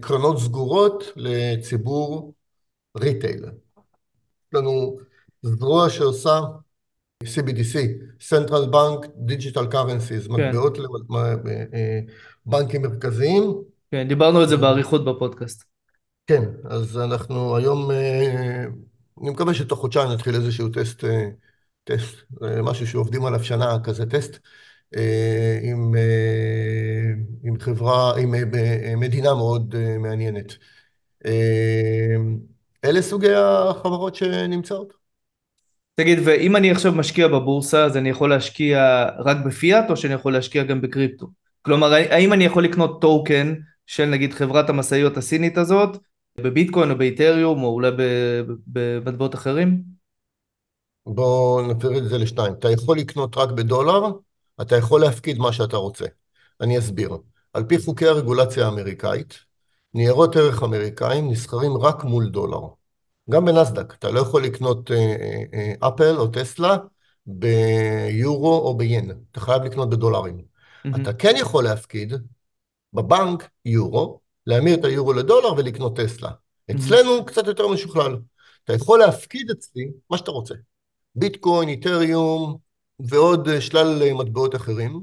[0.00, 2.34] קרנות סגורות לציבור
[2.98, 3.44] retail.
[4.52, 4.98] לנו
[5.42, 6.40] זרוע שעושה
[7.24, 7.76] CBDC,
[8.30, 10.32] Central Bank Digital Currencies, כן.
[10.32, 10.78] מטבעות
[12.46, 13.54] לבנקים מרכזיים.
[13.90, 15.64] כן, דיברנו על זה באריכות בפודקאסט.
[16.26, 18.64] כן, אז אנחנו היום, אה,
[19.22, 21.28] אני מקווה שתוך חודשיים נתחיל איזשהו טסט, אה,
[21.84, 24.38] טסט, אה, משהו שעובדים עליו שנה, כזה טסט,
[25.62, 25.94] עם,
[27.44, 28.34] עם חברה, עם
[29.00, 30.52] מדינה מאוד מעניינת.
[32.84, 35.02] אלה סוגי החברות שנמצאות.
[35.94, 40.32] תגיד, ואם אני עכשיו משקיע בבורסה, אז אני יכול להשקיע רק בפיאט, או שאני יכול
[40.32, 41.26] להשקיע גם בקריפטו?
[41.62, 43.54] כלומר, האם אני יכול לקנות טוקן
[43.86, 45.98] של נגיד חברת המשאיות הסינית הזאת,
[46.38, 47.90] בביטקוין או באיתריום, או אולי
[48.66, 49.82] במטבעות אחרים?
[51.06, 52.52] בואו נפר את זה לשתיים.
[52.52, 54.10] אתה יכול לקנות רק בדולר,
[54.62, 56.06] אתה יכול להפקיד מה שאתה רוצה.
[56.60, 57.16] אני אסביר.
[57.52, 59.38] על פי חוקי הרגולציה האמריקאית,
[59.94, 62.60] ניירות ערך אמריקאים נסחרים רק מול דולר.
[63.30, 64.90] גם בנסדק, אתה לא יכול לקנות
[65.78, 66.76] אפל אה, אה, אה, או טסלה
[67.26, 70.38] ביורו או בין, אתה חייב לקנות בדולרים.
[70.38, 71.02] Mm-hmm.
[71.02, 72.12] אתה כן יכול להפקיד
[72.92, 76.30] בבנק יורו, להמיר את היורו לדולר ולקנות טסלה.
[76.30, 76.76] Mm-hmm.
[76.76, 78.18] אצלנו קצת יותר משוכלל.
[78.64, 80.54] אתה יכול להפקיד אצלי מה שאתה רוצה.
[81.14, 82.56] ביטקוין, את'ריום
[83.08, 85.00] ועוד שלל מטבעות אחרים.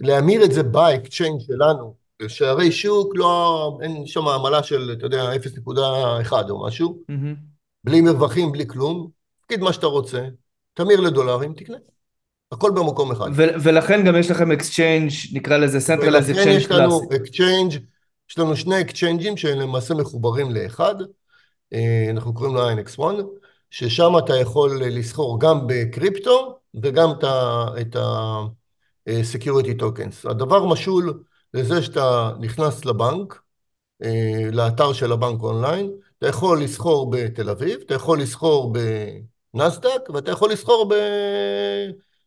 [0.00, 1.94] להמיר את זה ב exchange שלנו
[2.28, 7.36] שערי שוק, לא, אין שם עמלה של, אתה יודע, 0.1 או משהו, mm-hmm.
[7.84, 9.10] בלי מרווחים, בלי כלום,
[9.46, 10.28] תגיד מה שאתה רוצה,
[10.74, 11.76] תמיר לדולרים, תקנה.
[12.52, 13.30] הכל במקום אחד.
[13.32, 16.50] ו- ולכן גם יש לכם exchange, נקרא לזה Centralized Exchange קלאסי.
[16.50, 17.72] יש לנו exchange,
[18.30, 20.94] יש לנו שני אקסצ'יינג'ים שהם למעשה מחוברים לאחד,
[21.72, 23.00] אה, אנחנו קוראים לו INX1,
[23.70, 27.10] ששם אתה יכול לסחור גם בקריפטו וגם
[27.80, 30.30] את ה-Security Tokens.
[30.30, 31.22] הדבר משול
[31.54, 33.40] לזה שאתה נכנס לבנק,
[34.02, 38.72] אה, לאתר של הבנק אונליין, אתה יכול לסחור בתל אביב, אתה יכול לסחור
[39.54, 40.94] בנסדק, ואתה יכול לסחור ב...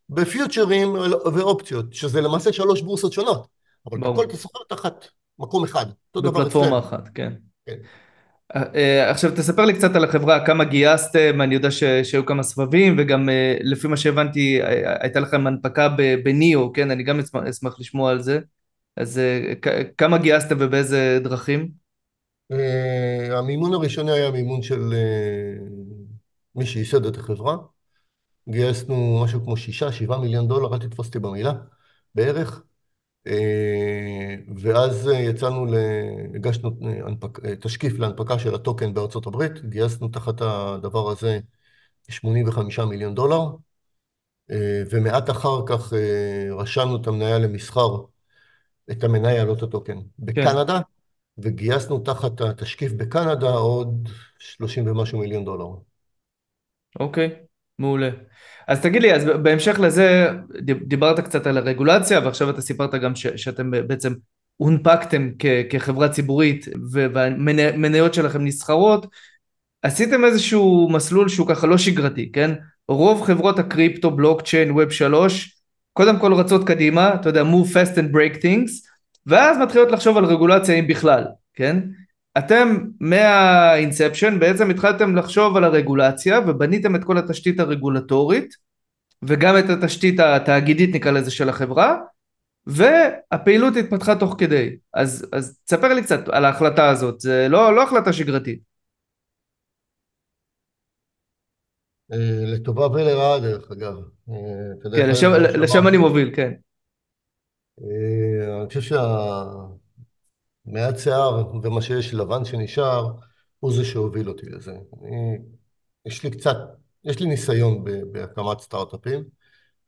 [0.08, 0.94] בפיוטרים
[1.34, 3.46] ואופציות, שזה למעשה שלוש בורסות שונות,
[3.86, 5.06] אבל בכל אתה סוחר תחת
[5.38, 5.86] מקום אחד.
[6.16, 7.32] בפלטפורמה אחת, כן.
[7.66, 7.76] כן.
[8.56, 12.96] אה, עכשיו תספר לי קצת על החברה, כמה גייסתם, אני יודע ש, שהיו כמה סבבים
[12.98, 15.88] וגם אה, לפי מה שהבנתי אה, הייתה לכם הנפקה
[16.24, 16.90] בניאו, כן?
[16.90, 18.40] אני גם אשמח, אשמח לשמוע על זה.
[18.96, 19.20] אז
[19.98, 21.68] כמה גייסתם ובאיזה דרכים?
[23.30, 24.94] המימון הראשוני היה מימון של
[26.54, 27.56] מי שייסד את החברה.
[28.48, 31.52] גייסנו משהו כמו שישה, שבעה מיליון דולר, אל תתפוס אותי במילה,
[32.14, 32.62] בערך.
[33.26, 35.66] אה, ואז אה, יצאנו,
[36.34, 36.70] הגשנו
[37.44, 41.40] אה, תשקיף להנפקה של הטוקן בארצות הברית, גייסנו תחת הדבר הזה
[42.08, 43.40] 85 מיליון דולר,
[44.90, 45.92] ומעט אחר כך
[46.58, 47.96] רשמנו את המניה למסחר,
[48.90, 49.98] את המניה, לא את הטוקן.
[50.18, 51.42] בקנדה, כן.
[51.42, 55.66] וגייסנו תחת התשקיף בקנדה עוד 30 ומשהו מיליון דולר.
[57.00, 57.30] אוקיי,
[57.78, 58.10] מעולה.
[58.70, 60.28] אז תגיד לי, אז בהמשך לזה,
[60.82, 64.12] דיברת קצת על הרגולציה, ועכשיו אתה סיפרת גם ש, שאתם בעצם
[64.56, 69.06] הונפקתם כ, כחברה ציבורית, והמניות שלכם נסחרות,
[69.82, 72.50] עשיתם איזשהו מסלול שהוא ככה לא שגרתי, כן?
[72.88, 75.60] רוב חברות הקריפטו, בלוקצ'יין, ווב שלוש,
[75.92, 78.70] קודם כל רצות קדימה, אתה יודע, move fast and break things,
[79.26, 81.78] ואז מתחילות לחשוב על רגולציה אם בכלל, כן?
[82.38, 88.54] אתם מהאינספשן בעצם התחלתם לחשוב על הרגולציה ובניתם את כל התשתית הרגולטורית
[89.22, 91.96] וגם את התשתית התאגידית נקרא לזה של החברה
[92.66, 97.82] והפעילות התפתחה תוך כדי אז, אז תספר לי קצת על ההחלטה הזאת זה לא, לא
[97.82, 98.70] החלטה שגרתית
[102.12, 103.94] אה, לטובה ולרעה דרך אגב.
[104.30, 105.30] אה, כן, לשם,
[105.62, 106.52] לשם אני מוביל, כן.
[107.82, 109.69] אה, אני חושב שה...
[110.64, 113.12] מעט שיער ומה שיש לבן שנשאר,
[113.60, 114.72] הוא זה שהוביל אותי לזה.
[115.02, 115.38] אני,
[116.06, 116.56] יש לי קצת,
[117.04, 119.24] יש לי ניסיון בהקמת סטארט-אפים.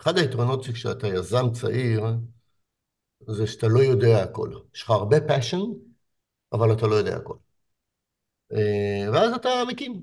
[0.00, 2.04] אחד היתרונות שכשאתה יזם צעיר,
[3.26, 4.50] זה שאתה לא יודע הכל.
[4.74, 5.60] יש לך הרבה passion,
[6.52, 7.34] אבל אתה לא יודע הכל.
[8.52, 10.02] אה, ואז אתה מקים.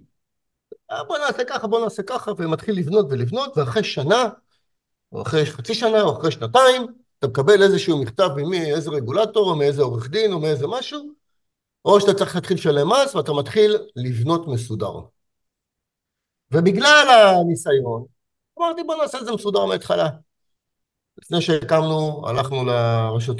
[0.91, 4.29] אה, בוא נעשה ככה, בוא נעשה ככה, ומתחיל לבנות ולבנות, ואחרי שנה,
[5.11, 6.87] או אחרי חצי שנה, או אחרי שנתיים,
[7.19, 11.13] אתה מקבל איזשהו מכתב מאיזה רגולטור, או מאיזה עורך דין, או מאיזה משהו,
[11.85, 14.93] או שאתה צריך להתחיל לשלם מס, ואתה מתחיל לבנות מסודר.
[16.51, 18.05] ובגלל הניסיון,
[18.59, 20.09] אמרתי בוא נעשה את זה מסודר מההתחלה.
[21.17, 23.37] לפני שהקמנו, הלכנו לרשות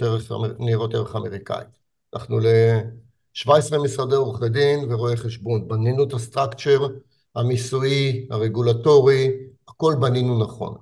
[0.60, 1.68] ניירות ערך אמריקאית.
[2.14, 5.68] הלכנו ל-17 משרדי עורכי דין ורואי חשבון.
[5.68, 6.88] בנינו את הסטרקצ'ר
[7.36, 9.32] המיסויי, הרגולטורי,
[9.68, 10.78] הכל בנינו נכון.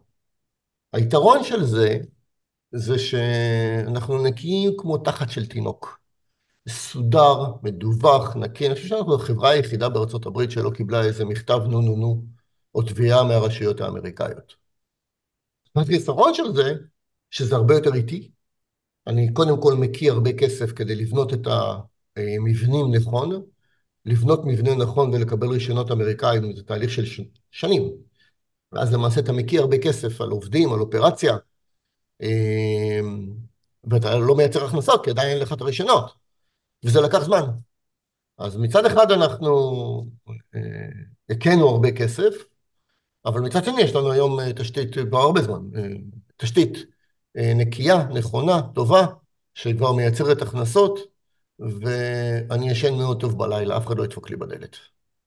[0.94, 1.98] היתרון של זה,
[2.72, 6.00] זה שאנחנו נקיים כמו תחת של תינוק.
[6.68, 8.68] מסודר, מדווח, נקי.
[8.68, 12.24] אני חושב שאנחנו החברה היחידה בארצות הברית שלא קיבלה איזה מכתב נו נו נו,
[12.76, 14.56] או תביעה מהרשויות האמריקאיות.
[15.76, 16.74] החיסרון של זה,
[17.32, 18.32] שזה הרבה יותר איטי.
[19.08, 21.48] אני קודם כל מקיא הרבה כסף כדי לבנות את
[22.18, 23.44] המבנים נכון.
[24.06, 27.04] לבנות מבנה נכון ולקבל רישיונות אמריקאים זה תהליך של
[27.52, 27.92] שנים.
[28.72, 31.38] ואז למעשה אתה מקיא הרבה כסף על עובדים, על אופרציה,
[33.84, 36.14] ואתה לא מייצר הכנסות, כי עדיין אין לך את הרישיונות,
[36.86, 37.44] וזה לקח זמן.
[38.38, 39.52] אז מצד אחד אנחנו
[40.56, 40.62] אה,
[41.30, 42.34] הכינו הרבה כסף,
[43.26, 45.88] אבל מצד שני יש לנו היום אה, תשתית כבר הרבה זמן, אה,
[46.38, 46.78] תשתית
[47.56, 49.06] נקייה, נכונה, טובה,
[49.54, 51.00] שכבר מייצרת הכנסות,
[51.60, 54.76] ואני ישן מאוד טוב בלילה, אף אחד לא ידפוק לי בדלת.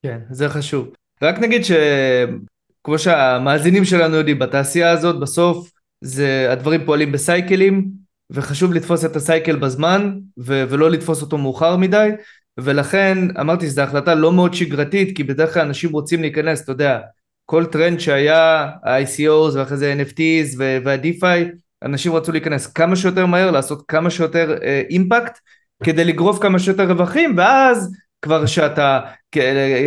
[0.03, 0.89] כן, זה חשוב.
[1.23, 7.91] רק נגיד שכמו שהמאזינים שלנו יודעים, בתעשייה הזאת בסוף זה הדברים פועלים בסייקלים
[8.31, 12.11] וחשוב לתפוס את הסייקל בזמן ו- ולא לתפוס אותו מאוחר מדי
[12.59, 17.01] ולכן אמרתי שזו החלטה לא מאוד שגרתית כי בדרך כלל אנשים רוצים להיכנס אתה יודע
[17.47, 23.83] כל טרנד שהיה ה-ICOs ואחרי זה NFTs וה-DeFi אנשים רצו להיכנס כמה שיותר מהר לעשות
[23.89, 24.59] כמה שיותר
[24.91, 29.01] impact uh, כדי לגרוף כמה שיותר רווחים ואז כבר שאתה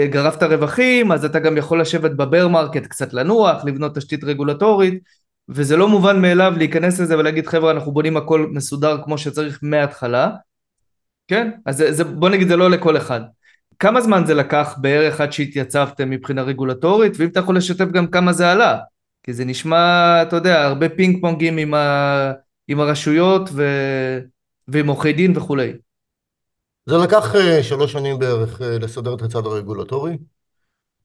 [0.10, 5.04] גרפת רווחים אז אתה גם יכול לשבת ב bear market קצת לנוח לבנות תשתית רגולטורית
[5.50, 10.30] וזה לא מובן מאליו להיכנס לזה ולהגיד חבר'ה אנחנו בונים הכל מסודר כמו שצריך מההתחלה.
[11.28, 13.22] כן אז זה, זה, בוא נגיד זה לא לכל אחד.
[13.80, 17.14] כמה זמן זה לקח בערך עד שהתייצבתם מבחינה רגולטורית?
[17.18, 18.80] ואם אתה יכול לשתף גם כמה זה עלה?
[19.24, 22.32] כי זה נשמע אתה יודע הרבה פינג פונגים עם, ה,
[22.68, 23.64] עם הרשויות ו,
[24.68, 25.74] ועם עורכי דין וכולי.
[26.86, 30.18] זה לקח uh, שלוש שנים בערך uh, לסדר את הצד הרגולטורי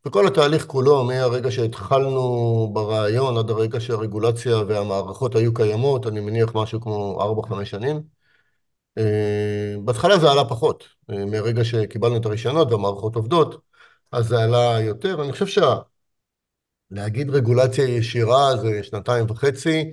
[0.07, 6.81] וכל התהליך כולו, מהרגע שהתחלנו ברעיון עד הרגע שהרגולציה והמערכות היו קיימות, אני מניח משהו
[6.81, 8.03] כמו 4-5 שנים.
[8.99, 13.61] אה, בהתחלה זה עלה פחות, אה, מרגע שקיבלנו את הרישיונות והמערכות עובדות,
[14.13, 15.23] אז זה עלה יותר.
[15.23, 15.63] אני חושב
[16.91, 19.91] שלהגיד רגולציה ישירה זה שנתיים וחצי,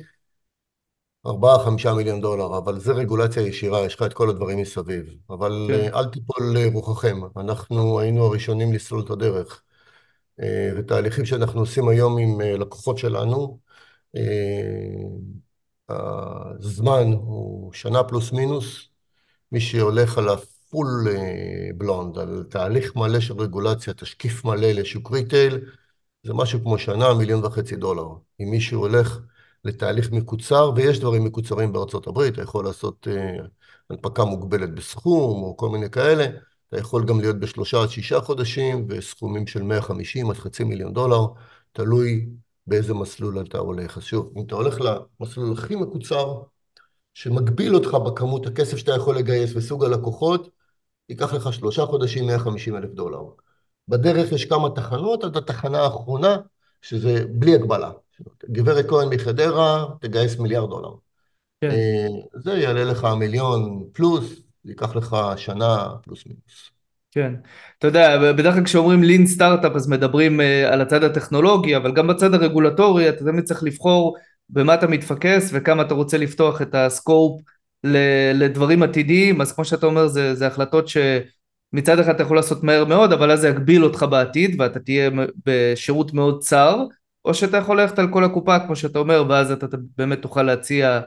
[1.26, 5.06] 4-5 מיליון דולר, אבל זה רגולציה ישירה, יש לך את כל הדברים מסביב.
[5.30, 5.74] אבל כן.
[5.74, 9.65] אה, אל תיפול רוחכם, אנחנו היינו הראשונים לסלול את הדרך.
[10.42, 13.60] אה, ותהליכים שאנחנו עושים היום עם אה, לקוחות שלנו,
[15.90, 18.90] הזמן הוא שנה פלוס מינוס.
[19.52, 21.08] מי שהולך על ה full
[21.78, 25.60] blown, על תהליך מלא של רגולציה, תשקיף מלא לשוק retail,
[26.24, 28.08] זה משהו כמו שנה, מיליון וחצי דולר.
[28.42, 29.20] אם מישהו הולך
[29.66, 33.08] לתהליך מקוצר, ויש דברים מקוצרים בארצות הברית, אתה יכול לעשות
[33.90, 36.26] הנפקה מוגבלת בסכום, או כל מיני כאלה,
[36.76, 41.26] אתה יכול גם להיות בשלושה עד שישה חודשים, וסכומים של 150 עד חצי מיליון דולר,
[41.72, 42.30] תלוי
[42.68, 43.98] באיזה מסלול אתה הולך.
[43.98, 46.42] אז שוב, אם אתה הולך למסלול הכי מקוצר,
[47.14, 50.50] שמגביל אותך בכמות הכסף שאתה יכול לגייס וסוג הלקוחות,
[51.10, 53.22] ייקח לך שלושה חודשים 150 אלף דולר.
[53.88, 56.38] בדרך יש כמה תחנות, עד התחנה האחרונה,
[56.82, 57.92] שזה בלי הגבלה.
[58.46, 60.92] גברת כהן מחדרה, תגייס מיליארד דולר.
[61.62, 61.70] כן.
[61.70, 66.72] אה, זה יעלה לך מיליון פלוס, ייקח לך שנה פלוס מינוס.
[67.12, 67.34] כן.
[67.80, 72.08] אתה יודע, בדרך כלל כשאומרים לין סטארט-אפ אז מדברים uh, על הצד הטכנולוגי, אבל גם
[72.08, 74.18] בצד הרגולטורי אתה תמיד צריך לבחור
[74.50, 77.42] במה אתה מתפקס וכמה אתה רוצה לפתוח את הסקופ
[78.34, 82.86] לדברים עתידיים, אז כמו שאתה אומר זה, זה החלטות שמצד אחד אתה יכול לעשות מהר
[82.86, 85.10] מאוד, אבל אז זה יגביל אותך בעתיד ואתה תהיה
[85.46, 86.84] בשירות מאוד צר,
[87.26, 91.02] או שאתה יכול ללכת על כל הקופה כמו שאתה אומר, ואז אתה באמת תוכל להציע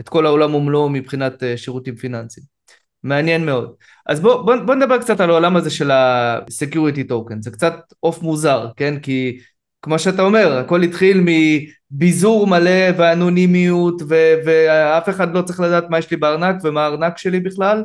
[0.00, 2.57] את כל העולם ומלואו מבחינת אה, שירותים פיננסיים.
[3.02, 3.72] מעניין מאוד.
[4.06, 8.22] אז בוא, בוא, בוא נדבר קצת על העולם הזה של ה-Security Token, זה קצת עוף
[8.22, 8.98] מוזר, כן?
[9.00, 9.38] כי
[9.82, 15.98] כמו שאתה אומר, הכל התחיל מביזור מלא ואנונימיות ו- ואף אחד לא צריך לדעת מה
[15.98, 17.84] יש לי בארנק ומה הארנק שלי בכלל,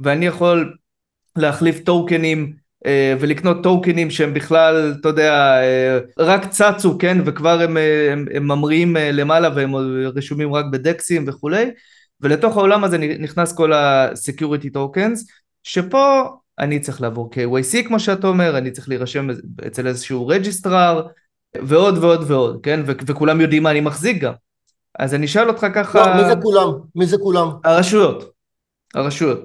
[0.00, 0.74] ואני יכול
[1.36, 2.52] להחליף טוקנים
[2.86, 8.26] אה, ולקנות טוקנים שהם בכלל, אתה יודע, אה, רק צצו, כן, וכבר הם, אה, הם,
[8.34, 9.74] הם ממריאים למעלה והם
[10.16, 11.70] רשומים רק ב DEXים וכולי,
[12.24, 15.18] ולתוך העולם הזה נכנס כל ה-security tokens,
[15.62, 16.22] שפה
[16.58, 19.28] אני צריך לעבור KYC כמו שאתה אומר, אני צריך להירשם
[19.66, 21.06] אצל איזשהו registrar,
[21.62, 24.32] ועוד ועוד ועוד, כן, ו- וכולם יודעים מה אני מחזיק גם.
[24.98, 26.06] אז אני אשאל אותך ככה...
[26.06, 26.68] לא, מי זה כולם?
[26.94, 27.48] מי זה כולם?
[27.64, 28.30] הרשויות.
[28.94, 29.40] הרשויות.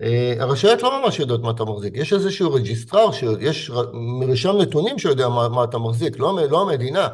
[0.00, 3.08] אה, הרשויות לא ממש יודעות מה אתה מחזיק, יש איזשהו registrar,
[3.40, 7.08] יש מרשם נתונים שיודע מה, מה אתה מחזיק, לא, לא המדינה.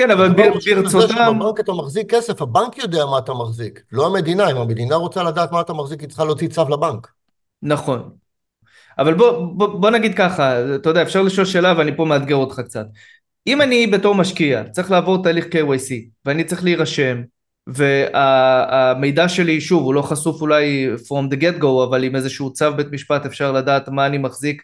[0.00, 1.38] כן, אבל ברצותם...
[1.38, 4.50] בבנק אתה מחזיק כסף, הבנק יודע מה אתה מחזיק, לא המדינה.
[4.50, 7.08] אם המדינה רוצה לדעת מה אתה מחזיק, היא צריכה להוציא צו לבנק.
[7.62, 8.10] נכון.
[8.98, 12.60] אבל בוא, בוא, בוא נגיד ככה, אתה יודע, אפשר לשאול שאלה ואני פה מאתגר אותך
[12.60, 12.86] קצת.
[13.46, 17.22] אם אני בתור משקיע צריך לעבור תהליך KYC ואני צריך להירשם
[17.66, 22.72] והמידע שלי שוב הוא לא חשוף אולי from the get go אבל עם איזשהו צו
[22.76, 24.62] בית משפט אפשר לדעת מה אני מחזיק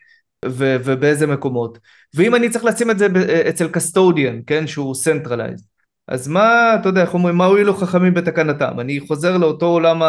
[0.50, 1.78] ו- ובאיזה מקומות.
[2.14, 3.06] ואם אני צריך לשים את זה
[3.48, 5.62] אצל custodian כן שהוא centralized
[6.08, 8.80] אז מה אתה יודע איך אומרים מה הועילו חכמים בתקנתם?
[8.80, 10.02] אני חוזר לאותו עולם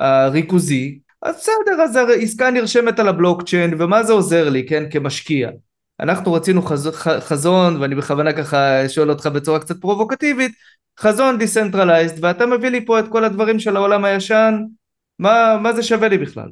[0.00, 5.50] הריכוזי אז בסדר אז העסקה נרשמת על הבלוקצ'יין ומה זה עוזר לי כן כמשקיע?
[6.00, 6.90] אנחנו רצינו חז...
[7.20, 10.52] חזון, ואני בכוונה ככה שואל אותך בצורה קצת פרובוקטיבית,
[11.00, 14.54] חזון decentralized, ואתה מביא לי פה את כל הדברים של העולם הישן,
[15.18, 16.48] מה, מה זה שווה לי בכלל?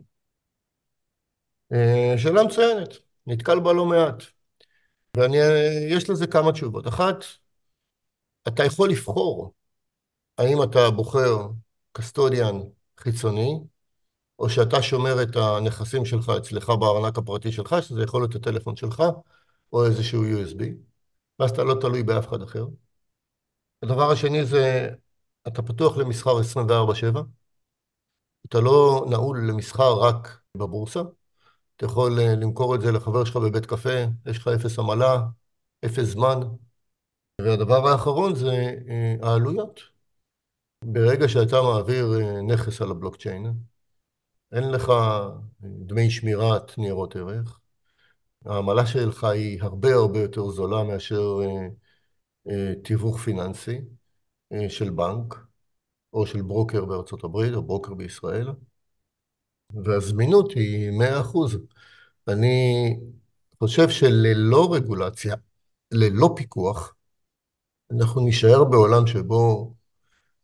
[1.73, 2.89] אה, שאלה מצוינת,
[3.27, 4.23] נתקל בה לא מעט.
[5.17, 6.89] ויש לזה כמה תשובות.
[6.89, 7.25] אחת,
[8.49, 9.53] אתה יכול לבחור
[10.39, 11.37] האם אתה בוחר
[11.93, 12.61] קסטודיאן
[13.01, 13.61] חיצוני,
[14.39, 19.03] או שאתה שומר את הנכסים שלך אצלך בארנק הפרטי שלך, שזה יכול להיות הטלפון שלך,
[19.73, 20.63] או איזשהו USB,
[21.39, 22.67] ואז אתה לא תלוי באף אחד אחר.
[23.83, 24.91] הדבר השני זה,
[25.49, 27.23] אתה פתוח למסחר 24/7,
[28.47, 31.01] אתה לא נעול למסחר רק בבורסה,
[31.79, 35.21] אתה יכול אה, למכור את זה לחבר שלך בבית קפה, יש לך אפס עמלה,
[35.85, 36.41] אפס זמן.
[37.41, 39.81] והדבר האחרון זה אה, העלויות.
[40.85, 43.53] ברגע שאתה מעביר אה, נכס על הבלוקצ'יין,
[44.53, 44.93] אין לך
[45.63, 47.61] דמי שמירת ניירות ערך,
[48.45, 51.39] העמלה שלך היא הרבה הרבה יותר זולה מאשר
[52.85, 53.81] תיווך פיננסי
[54.69, 55.35] של בנק,
[56.13, 58.49] או של ברוקר בארצות הברית, או ברוקר בישראל,
[59.75, 61.57] והזמינות היא 100%.
[62.29, 62.97] אני
[63.59, 65.35] חושב שללא רגולציה,
[65.93, 66.95] ללא פיקוח,
[67.97, 69.75] אנחנו נישאר בעולם שבו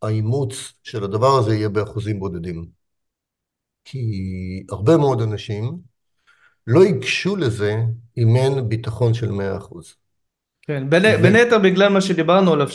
[0.02, 2.66] האימוץ של הדבר הזה יהיה באחוזים בודדים.
[3.84, 4.00] כי
[4.70, 5.78] הרבה מאוד אנשים
[6.66, 7.74] לא ייגשו לזה
[8.16, 9.94] אם אין ביטחון של 100%.
[10.62, 12.68] כן, בין, היתר בגלל מה שדיברנו עליו,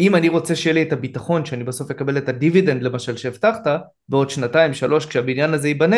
[0.00, 3.66] שאם אני רוצה שיהיה לי את הביטחון שאני בסוף אקבל את הדיבידנד למשל שהבטחת,
[4.08, 5.96] בעוד שנתיים, שלוש, כשהבניין הזה ייבנה,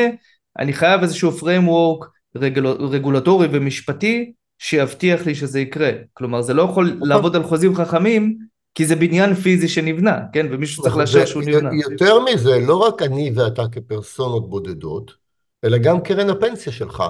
[0.58, 5.90] אני חייב איזשהו framework רגול, רגולטורי ומשפטי שיבטיח לי שזה יקרה.
[6.12, 7.08] כלומר, זה לא יכול נכון.
[7.08, 8.38] לעבוד על חוזים חכמים
[8.74, 10.46] כי זה בניין פיזי שנבנה, כן?
[10.50, 11.70] ומישהו צריך לאשר שהוא נבנה.
[11.90, 15.14] יותר מזה, לא רק אני ואתה כפרסונות בודדות,
[15.64, 17.02] אלא גם קרן הפנסיה שלך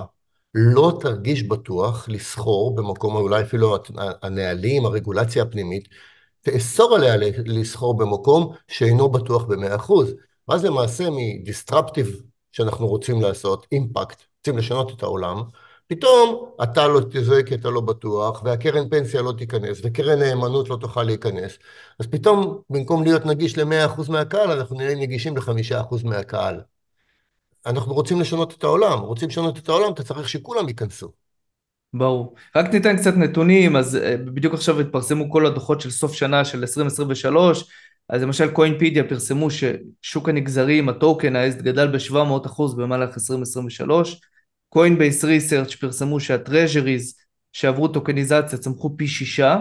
[0.54, 3.76] לא תרגיש בטוח לסחור במקום, אולי אפילו
[4.22, 5.88] הנהלים, הרגולציה הפנימית,
[6.42, 7.16] תאסור עליה
[7.46, 9.92] לסחור במקום שאינו בטוח ב-100%.
[10.48, 12.22] ואז למעשה מדיסטרפטיב
[12.52, 15.42] שאנחנו רוצים לעשות, אימפקט, רוצים לשנות את העולם,
[15.86, 20.76] פתאום אתה לא תזהה כי אתה לא בטוח, והקרן פנסיה לא תיכנס, וקרן נאמנות לא
[20.80, 21.58] תוכל להיכנס.
[21.98, 26.60] אז פתאום, במקום להיות נגיש ל-100% מהקהל, אנחנו נהיה נגישים ל-5% מהקהל.
[27.66, 31.21] אנחנו רוצים לשנות את העולם, רוצים לשנות את העולם, אתה צריך שכולם ייכנסו.
[31.94, 32.34] ברור.
[32.56, 36.58] רק ניתן קצת נתונים, אז אה, בדיוק עכשיו התפרסמו כל הדוחות של סוף שנה של
[36.58, 37.64] 2023,
[38.08, 44.20] אז למשל קוינפידיה פרסמו ששוק הנגזרים, ה token asset גדל ב-700% במהלך 2023,
[44.68, 47.14] קוינבייס research פרסמו שה treasuries
[47.52, 49.56] שעברו טוקניזציה צמחו פי שישה,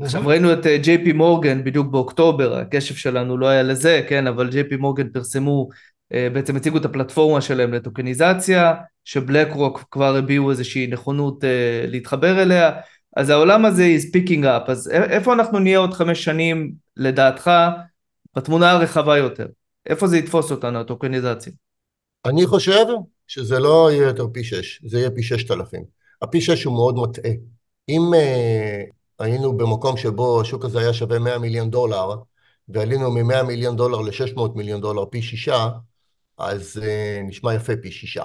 [0.00, 4.50] עכשיו ראינו את ג'יי פי מורגן בדיוק באוקטובר, הקשב שלנו לא היה לזה, כן, אבל
[4.50, 5.68] ג'יי פי מורגן פרסמו
[6.12, 8.74] אה, בעצם הציגו את הפלטפורמה שלהם לטוקניזציה,
[9.04, 11.46] שבלק רוק כבר הביעו איזושהי נכונות uh,
[11.86, 12.72] להתחבר אליה,
[13.16, 17.50] אז העולם הזה is picking up, אז איפה אנחנו נהיה עוד חמש שנים לדעתך
[18.36, 19.46] בתמונה הרחבה יותר?
[19.86, 21.52] איפה זה יתפוס אותנו, הטוקניזציה?
[22.24, 22.84] אני חושב
[23.26, 25.84] שזה לא יהיה יותר פי שש, זה יהיה פי ששת אלפים.
[26.22, 27.32] הפי שש הוא מאוד מטעה.
[27.88, 32.14] אם uh, היינו במקום שבו השוק הזה היה שווה 100 מיליון דולר,
[32.68, 35.68] ועלינו מ-100 מיליון דולר ל-600 מיליון דולר פי שישה,
[36.38, 38.24] אז uh, נשמע יפה פי שישה.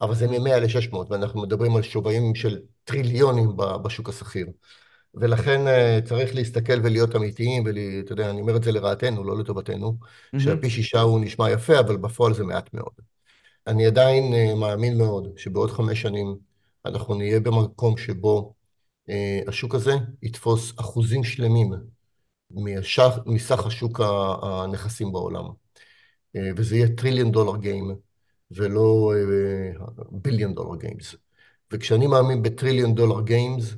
[0.00, 4.46] אבל זה מ-100 ל-600, ואנחנו מדברים על שווים של טריליונים בשוק השכיר.
[5.14, 9.96] ולכן uh, צריך להסתכל ולהיות אמיתיים, ואתה יודע, אני אומר את זה לרעתנו, לא לטובתנו,
[10.00, 10.40] mm-hmm.
[10.40, 12.92] שהפי שישה הוא נשמע יפה, אבל בפועל זה מעט מאוד.
[13.66, 16.36] אני עדיין uh, מאמין מאוד שבעוד חמש שנים
[16.86, 18.54] אנחנו נהיה במקום שבו
[19.10, 19.12] uh,
[19.48, 19.92] השוק הזה
[20.22, 21.72] יתפוס אחוזים שלמים
[22.50, 24.00] משח, מסך השוק
[24.42, 25.44] הנכסים בעולם.
[26.36, 27.96] אה, וזה יהיה טריליון דולר גיים,
[28.50, 29.12] ולא
[30.10, 31.14] ביליון דולר גיימס.
[31.72, 33.74] וכשאני מאמין בטריליון דולר גיימס,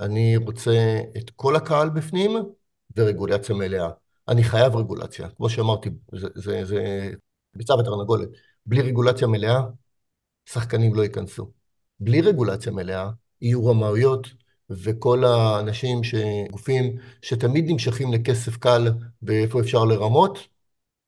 [0.00, 2.30] אני רוצה את כל הקהל בפנים
[2.96, 3.90] ורגולציה מלאה.
[4.28, 5.28] אני חייב רגולציה.
[5.28, 7.10] כמו שאמרתי, זה, זה, זה
[7.54, 8.28] ביצה ותרנגולת.
[8.66, 9.60] בלי רגולציה מלאה,
[10.46, 11.50] שחקנים לא ייכנסו.
[12.00, 13.10] בלי רגולציה מלאה,
[13.40, 14.26] יהיו רמאויות,
[14.70, 16.00] וכל האנשים,
[16.50, 18.88] גופים שתמיד נמשכים לכסף קל
[19.22, 20.38] ואיפה אפשר לרמות,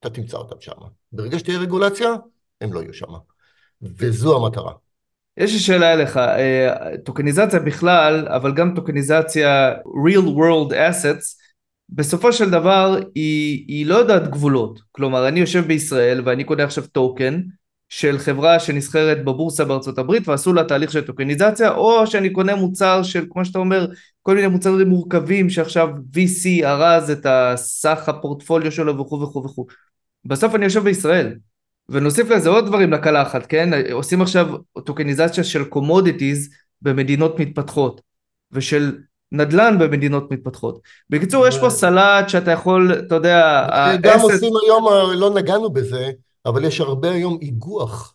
[0.01, 0.73] אתה תמצא אותם שם.
[1.13, 2.09] ברגע שתהיה רגולציה,
[2.61, 3.07] הם לא יהיו שם.
[3.83, 4.73] וזו המטרה.
[5.37, 11.39] יש לי שאלה אליך, אה, טוקניזציה בכלל, אבל גם טוקניזציה real world assets,
[11.89, 14.81] בסופו של דבר היא, היא לא יודעת גבולות.
[14.93, 17.41] כלומר, אני יושב בישראל ואני קונה עכשיו טוקן
[17.89, 23.03] של חברה שנסחרת בבורסה בארצות הברית ועשו לה תהליך של טוקניזציה, או שאני קונה מוצר
[23.03, 23.87] של, כמו שאתה אומר,
[24.23, 29.67] כל מיני מוצרים מורכבים שעכשיו VC ארז את הסך הפורטפוליו שלו וכו' וכו' וכו'.
[30.25, 31.35] בסוף אני יושב בישראל,
[31.89, 33.71] ונוסיף לזה עוד דברים לקלחת, כן?
[33.93, 34.47] עושים עכשיו
[34.85, 36.51] טוקניזציה של commodities
[36.83, 38.01] במדינות מתפתחות,
[38.53, 38.97] ושל
[39.33, 40.81] נדל"ן במדינות מתפתחות.
[41.11, 43.67] בקיצור, יש פה סלט שאתה יכול, אתה יודע...
[44.01, 46.11] גם עושים היום, לא נגענו בזה,
[46.47, 48.15] אבל יש הרבה היום איגוח.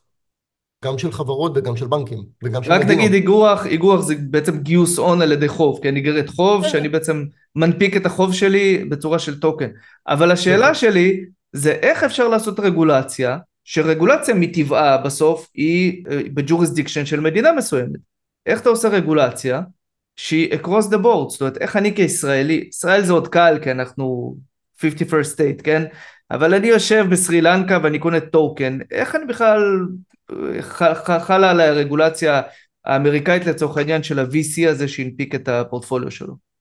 [0.85, 2.91] גם של חברות וגם של בנקים, וגם של מדינות.
[2.91, 6.69] רק נגיד איגוח, איגוח זה בעצם גיוס הון על ידי חוב, כן, איגרת חוב, כן.
[6.69, 9.69] שאני בעצם מנפיק את החוב שלי בצורה של טוקן.
[10.07, 10.73] אבל השאלה כן.
[10.73, 17.51] שלי, זה איך אפשר לעשות רגולציה, שרגולציה מטבעה בסוף היא אה, ב jurisdiction של מדינה
[17.51, 17.99] מסוימת.
[18.45, 19.61] איך אתה עושה רגולציה
[20.15, 24.37] שהיא across the board, זאת אומרת איך אני כישראלי, ישראל זה עוד קל כי אנחנו
[24.81, 25.83] 51st state, כן?
[26.31, 29.85] אבל אני יושב בסרי לנקה ואני קונה טוקן, איך אני בכלל,
[30.31, 32.41] אה, חלה עליי הרגולציה
[32.85, 36.52] האמריקאית לצורך העניין של ה-VC הזה שהנפיק את הפורטפוליו שלו?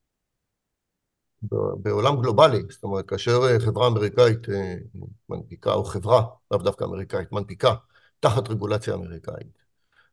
[1.83, 4.75] בעולם גלובלי, זאת אומרת, כאשר אה, חברה אמריקאית אה,
[5.29, 7.75] מנפיקה, או חברה, לאו דווקא אמריקאית, מנפיקה
[8.21, 9.59] תחת רגולציה אמריקאית,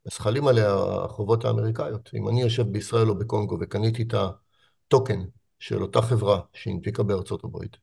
[0.05, 2.09] אז חלים עליה החובות האמריקאיות.
[2.13, 5.19] אם אני יושב בישראל או בקונגו וקניתי את הטוקן
[5.59, 7.77] של אותה חברה שהנפיקה בארצות הברית,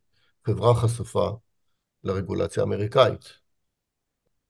[0.47, 1.31] חברה חשופה
[2.05, 3.33] לרגולציה האמריקאית,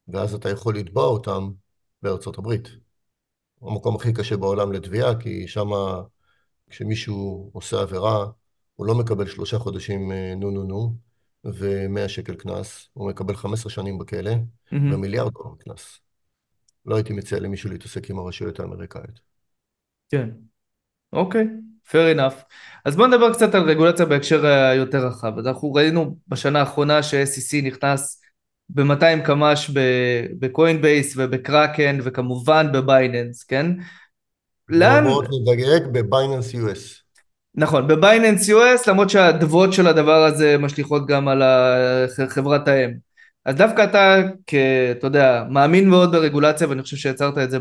[0.09, 1.51] ואז אתה יכול לתבוע אותם
[2.03, 2.69] בארצות הברית.
[3.63, 5.69] המקום הכי קשה בעולם לתביעה, כי שם
[6.71, 8.27] כשמישהו עושה עבירה,
[8.77, 10.95] הוא לא מקבל שלושה חודשים אה, נו נו נו
[11.45, 14.75] ומאה שקל קנס, הוא מקבל 15 שנים בכלא mm-hmm.
[14.75, 16.01] ומיליארד דולר קנס.
[16.87, 19.21] לא הייתי מציע למישהו להתעסק עם הרשויות האמריקאיות.
[20.11, 20.31] כן,
[21.13, 21.47] אוקיי,
[21.89, 22.43] fair enough.
[22.85, 25.39] אז בואו נדבר קצת על רגולציה בהקשר היותר רחב.
[25.39, 28.23] אז אנחנו ראינו בשנה האחרונה ש-SEC נכנס
[28.69, 29.71] ב-200 קמ"ש
[30.39, 33.67] בקוינבייס ובקראקן וכמובן בבייננס, כן?
[34.69, 35.05] לאן...
[35.05, 37.06] מאוד נדייק בבייננס US.
[37.57, 41.43] נכון, בבייננס US, למרות שהאדוות של הדבר הזה משליכות גם על
[42.29, 42.91] חברת האם.
[43.45, 44.55] אז דווקא אתה, כ...
[44.91, 47.59] אתה יודע, מאמין מאוד ברגולציה, ואני חושב שיצרת את זה.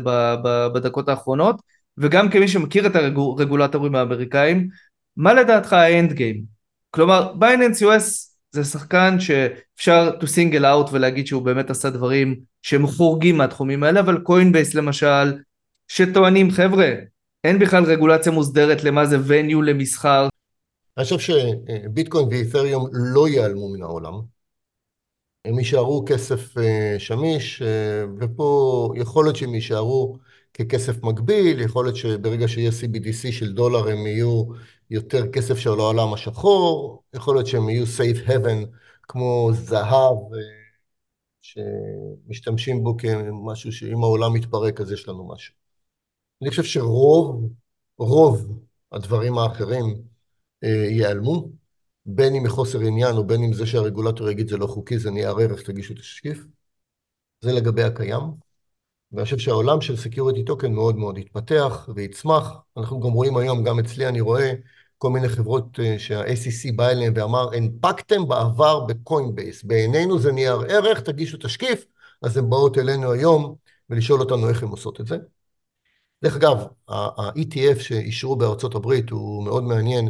[0.74, 1.60] בדקות האחרונות,
[1.98, 4.68] וגם כמי שמכיר את הרגולטורים האמריקאים,
[5.16, 6.42] מה לדעתך ה end game?
[6.90, 12.86] כלומר, בייננס US זה שחקן שאפשר to single out ולהגיד שהוא באמת עשה דברים שהם
[12.86, 15.38] חורגים מהתחומים האלה, אבל קוינבייס למשל,
[15.88, 16.92] שטוענים, חבר'ה,
[17.46, 20.28] אין בכלל רגולציה מוסדרת למה זה venue למסחר.
[20.96, 24.20] אני חושב שביטקוין ואת'ריום לא ייעלמו מן העולם.
[25.44, 30.18] הם יישארו כסף אה, שמיש, אה, ופה יכול להיות שהם יישארו
[30.54, 34.44] ככסף מקביל, יכול להיות שברגע שיהיה CBDC של דולר הם יהיו
[34.90, 38.66] יותר כסף של העולם השחור, יכול להיות שהם יהיו safe haven
[39.02, 40.66] כמו זהב, אה,
[41.42, 45.65] שמשתמשים בו כמשהו שאם העולם מתפרק אז יש לנו משהו.
[46.42, 47.50] אני חושב שרוב,
[47.98, 48.60] רוב
[48.92, 50.02] הדברים האחרים
[50.64, 51.48] אה, ייעלמו,
[52.06, 55.36] בין אם מחוסר עניין או בין אם זה שהרגולטור יגיד זה לא חוקי, זה נייר
[55.38, 56.44] ערך, תגישו תשקיף.
[57.40, 58.22] זה לגבי הקיים.
[59.12, 62.52] ואני חושב שהעולם של security token מאוד מאוד התפתח ויצמח.
[62.76, 64.52] אנחנו גם רואים היום, גם אצלי אני רואה
[64.98, 71.00] כל מיני חברות אה, שה-SEC בא אליהן ואמר, הנפקתם בעבר בקוינבייס, בעינינו זה נייר ערך,
[71.00, 71.86] תגישו תשקיף,
[72.22, 73.54] אז הן באות אלינו היום
[73.90, 75.16] ולשאול אותנו איך הן עושות את זה.
[76.22, 76.56] דרך אגב,
[76.88, 80.08] ה-ETF שאישרו בארצות הברית הוא מאוד מעניין,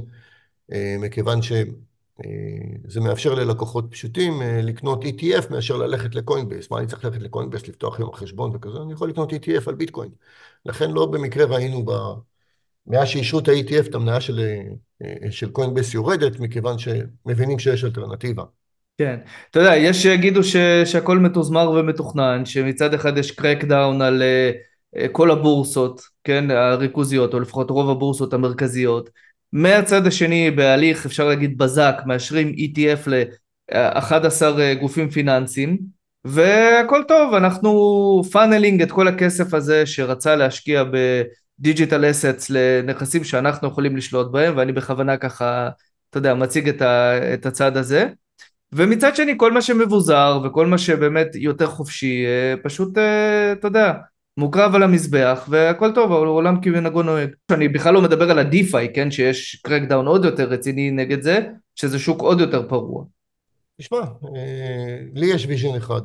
[0.72, 6.70] אה, מכיוון שזה מאפשר ללקוחות פשוטים אה, לקנות ETF מאשר ללכת לקוינבייס.
[6.70, 8.78] מה אני צריך ללכת לקוינבייס, לפתוח היום חשבון וכזה?
[8.82, 10.11] אני יכול לקנות ETF על ביטקוין.
[10.66, 11.90] לכן לא במקרה ראינו ב...
[12.86, 14.40] מאז שאישרו את ה-ETF, את המניה של,
[15.02, 18.44] אה, של קוינבייס יורדת, מכיוון שמבינים שיש אלטרנטיבה.
[18.98, 19.16] כן,
[19.50, 24.22] אתה יודע, יש שיגידו ש, שהכל מתוזמר ומתוכנן, שמצד אחד יש crackdown על
[25.12, 29.11] כל הבורסות, כן, הריכוזיות, או לפחות רוב הבורסות המרכזיות.
[29.53, 34.42] מהצד השני, בהליך, אפשר להגיד בזק, מאשרים ETF ל-11
[34.80, 35.78] גופים פיננסיים,
[36.24, 41.22] והכל טוב, אנחנו funneling את כל הכסף הזה שרצה להשקיע ב...
[41.59, 45.68] digital assets לנכסים שאנחנו יכולים לשלוט בהם ואני בכוונה ככה
[46.11, 48.09] אתה יודע מציג את, ה, את הצד הזה
[48.72, 53.92] ומצד שני כל מה שמבוזר וכל מה שבאמת יותר חופשי אה, פשוט אה, אתה יודע
[54.37, 57.30] מוקרב על המזבח והכל טוב העולם כמנהגו נוהג.
[57.51, 61.39] אני בכלל לא מדבר על ה DeFi כן שיש crackdown עוד יותר רציני נגד זה
[61.74, 63.05] שזה שוק עוד יותר פרוע.
[63.80, 66.01] תשמע אה, לי יש vision אחד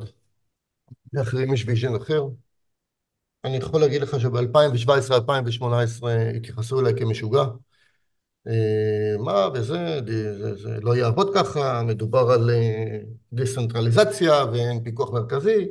[1.12, 2.22] לאחרים יש vision אחר
[3.44, 6.06] אני יכול להגיד לך שב-2017-2018
[6.36, 7.44] התייחסו אליי כמשוגע.
[8.48, 10.00] אה, מה וזה,
[10.38, 12.98] זה, זה לא יעבוד ככה, מדובר על אה,
[13.32, 15.68] דיסנטרליזציה ואין פיקוח מרכזי,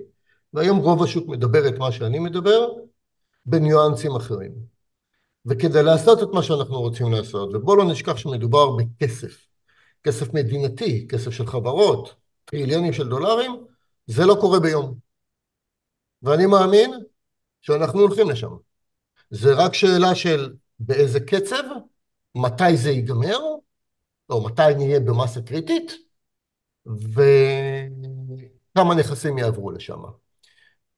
[0.53, 2.67] והיום רוב השוק מדבר את מה שאני מדבר
[3.45, 4.51] בניואנסים אחרים.
[5.45, 9.45] וכדי לעשות את מה שאנחנו רוצים לעשות, ובואו לא נשכח שמדובר בכסף,
[10.03, 13.51] כסף מדינתי, כסף של חברות, טריליונים של דולרים,
[14.07, 14.95] זה לא קורה ביום.
[16.23, 16.91] ואני מאמין
[17.61, 18.51] שאנחנו הולכים לשם.
[19.29, 21.63] זה רק שאלה של באיזה קצב,
[22.35, 23.39] מתי זה ייגמר,
[24.29, 25.91] או מתי נהיה במסה קריטית,
[26.85, 30.01] וכמה נכסים יעברו לשם.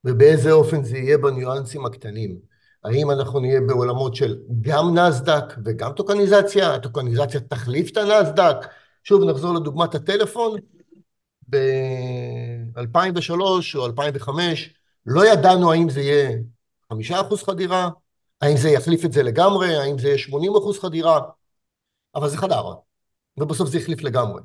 [0.05, 2.37] ובאיזה אופן זה יהיה בניואנסים הקטנים.
[2.83, 8.55] האם אנחנו נהיה בעולמות של גם נסדק וגם טוקניזציה, הטוקניזציה תחליף את הנסדק,
[9.03, 10.59] שוב נחזור לדוגמת הטלפון,
[11.49, 13.31] ב-2003
[13.75, 14.73] או 2005
[15.05, 16.37] לא ידענו האם זה יהיה
[16.89, 17.89] חמישה אחוז חדירה,
[18.41, 21.19] האם זה יחליף את זה לגמרי, האם זה יהיה שמונים אחוז חדירה,
[22.15, 22.63] אבל זה חדר,
[23.37, 24.41] ובסוף זה החליף לגמרי.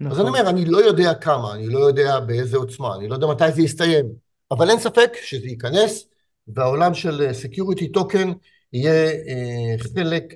[0.00, 0.12] נכון.
[0.12, 3.26] אז אני אומר, אני לא יודע כמה, אני לא יודע באיזה עוצמה, אני לא יודע
[3.26, 4.06] מתי זה יסתיים,
[4.50, 6.08] אבל אין ספק שזה ייכנס,
[6.48, 8.32] והעולם של security token
[8.72, 10.34] יהיה אה, חלק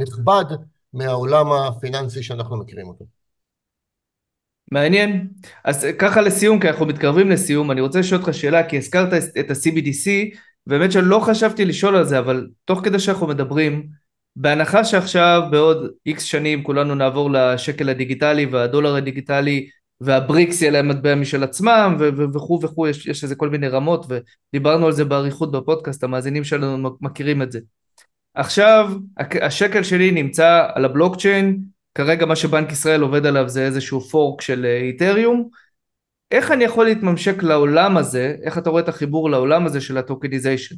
[0.00, 0.44] נכבד
[0.92, 3.04] מהעולם הפיננסי שאנחנו מכירים אותו.
[4.72, 5.28] מעניין.
[5.64, 9.08] אז ככה לסיום, כי אנחנו מתקרבים לסיום, אני רוצה לשאול אותך שאלה, כי הזכרת
[9.40, 13.88] את ה-CBDC, באמת שלא חשבתי לשאול על זה, אבל תוך כדי שאנחנו מדברים,
[14.36, 19.68] בהנחה שעכשיו בעוד איקס שנים כולנו נעבור לשקל הדיגיטלי והדולר הדיגיטלי
[20.00, 21.96] והבריקס יהיה להם מטבע משל עצמם
[22.34, 26.96] וכו' וכו', יש, יש איזה כל מיני רמות ודיברנו על זה באריכות בפודקאסט, המאזינים שלנו
[27.00, 27.60] מכירים את זה.
[28.34, 28.92] עכשיו
[29.42, 31.60] השקל שלי נמצא על הבלוקצ'יין,
[31.94, 35.48] כרגע מה שבנק ישראל עובד עליו זה איזשהו פורק של איתריום,
[36.30, 40.74] איך אני יכול להתממשק לעולם הזה, איך אתה רואה את החיבור לעולם הזה של הטוקניזיישן?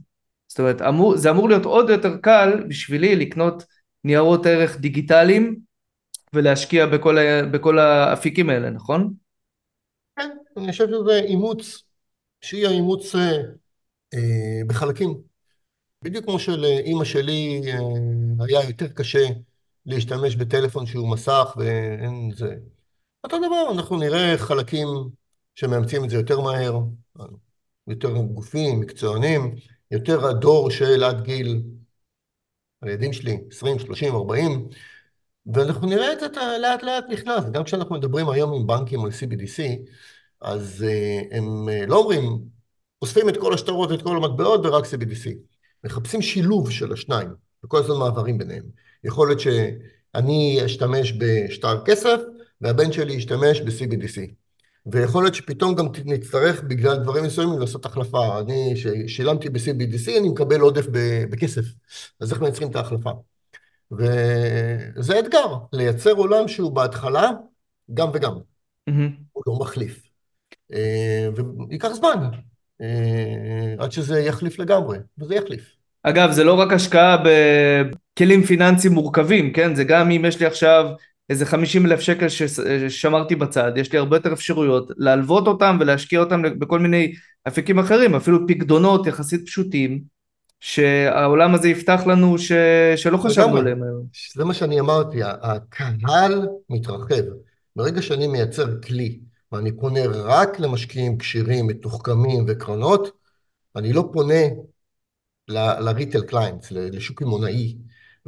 [0.49, 3.65] זאת אומרת, אמור, זה אמור להיות עוד יותר קל בשבילי לקנות
[4.05, 5.57] ניירות ערך דיגיטליים
[6.35, 9.15] ולהשקיע בכל, ה, בכל האפיקים האלה, נכון?
[10.17, 11.83] כן, אני חושב שזה אימוץ,
[12.41, 13.37] שיהיה אימוץ אה,
[14.15, 15.15] אה, בחלקים.
[16.05, 17.79] בדיוק כמו שלאימא שלי אה,
[18.45, 19.27] היה יותר קשה
[19.87, 22.55] להשתמש בטלפון שהוא מסך ואין זה.
[23.25, 24.89] אותו דבר, אנחנו נראה חלקים
[25.55, 26.79] שמאמצים את זה יותר מהר,
[27.87, 29.55] יותר גופים, מקצוענים,
[29.91, 31.63] יותר הדור של עד גיל,
[32.83, 34.69] הילדים שלי, 20, 30, 40,
[35.55, 36.27] ואנחנו נראה את זה
[36.63, 37.45] לאט לאט נכנס.
[37.53, 39.63] גם כשאנחנו מדברים היום עם בנקים על CBDC,
[40.41, 42.39] אז uh, הם uh, לא אומרים,
[43.03, 45.31] אוספים את כל השטרות ואת כל המטבעות ורק CBDC.
[45.85, 47.29] מחפשים שילוב של השניים,
[47.65, 48.65] וכל הזמן מעברים ביניהם.
[49.05, 52.21] יכול להיות שאני אשתמש בשטר כסף,
[52.61, 54.33] והבן שלי ישתמש ב-CBDC.
[54.93, 58.41] ויכול להיות שפתאום גם נצטרך בגלל דברים מסוימים לעשות החלפה.
[58.41, 60.87] אני, ששילמתי ב-CBDC, אני מקבל עודף
[61.31, 61.65] בכסף.
[62.21, 63.11] אז איך מייצרים את ההחלפה?
[63.93, 67.31] וזה אתגר, לייצר עולם שהוא בהתחלה
[67.95, 68.33] גם וגם.
[69.33, 70.09] הוא לא מחליף.
[70.73, 71.29] אה,
[71.69, 72.29] וייקח זמן
[72.81, 75.73] אה, עד שזה יחליף לגמרי, וזה יחליף.
[76.03, 79.75] אגב, זה לא רק השקעה בכלים פיננסיים מורכבים, כן?
[79.75, 80.89] זה גם אם יש לי עכשיו
[81.31, 86.43] איזה 50 אלף שקל ששמרתי בצד, יש לי הרבה יותר אפשרויות להלוות אותם ולהשקיע אותם
[86.59, 87.13] בכל מיני
[87.49, 90.03] אפיקים אחרים, אפילו פקדונות יחסית פשוטים,
[90.61, 92.53] שהעולם הזה יפתח לנו ש...
[92.97, 94.05] שלא חשבנו עליהם היום.
[94.35, 97.23] זה מה שאני אמרתי, הקהל מתרחב.
[97.77, 99.21] ברגע שאני מייצר כלי
[99.53, 103.11] ואני פונה רק למשקיעים כשירים, מתוחכמים וקרנות,
[103.77, 104.43] אני לא פונה
[105.49, 107.77] ל retail clients, לשוק קמעונאי.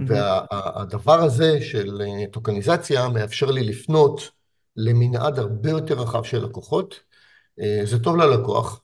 [0.06, 4.30] והדבר הזה של אה, טוקניזציה מאפשר לי לפנות
[4.76, 7.00] למנעד הרבה יותר רחב של לקוחות.
[7.60, 8.82] אה, זה טוב ללקוח,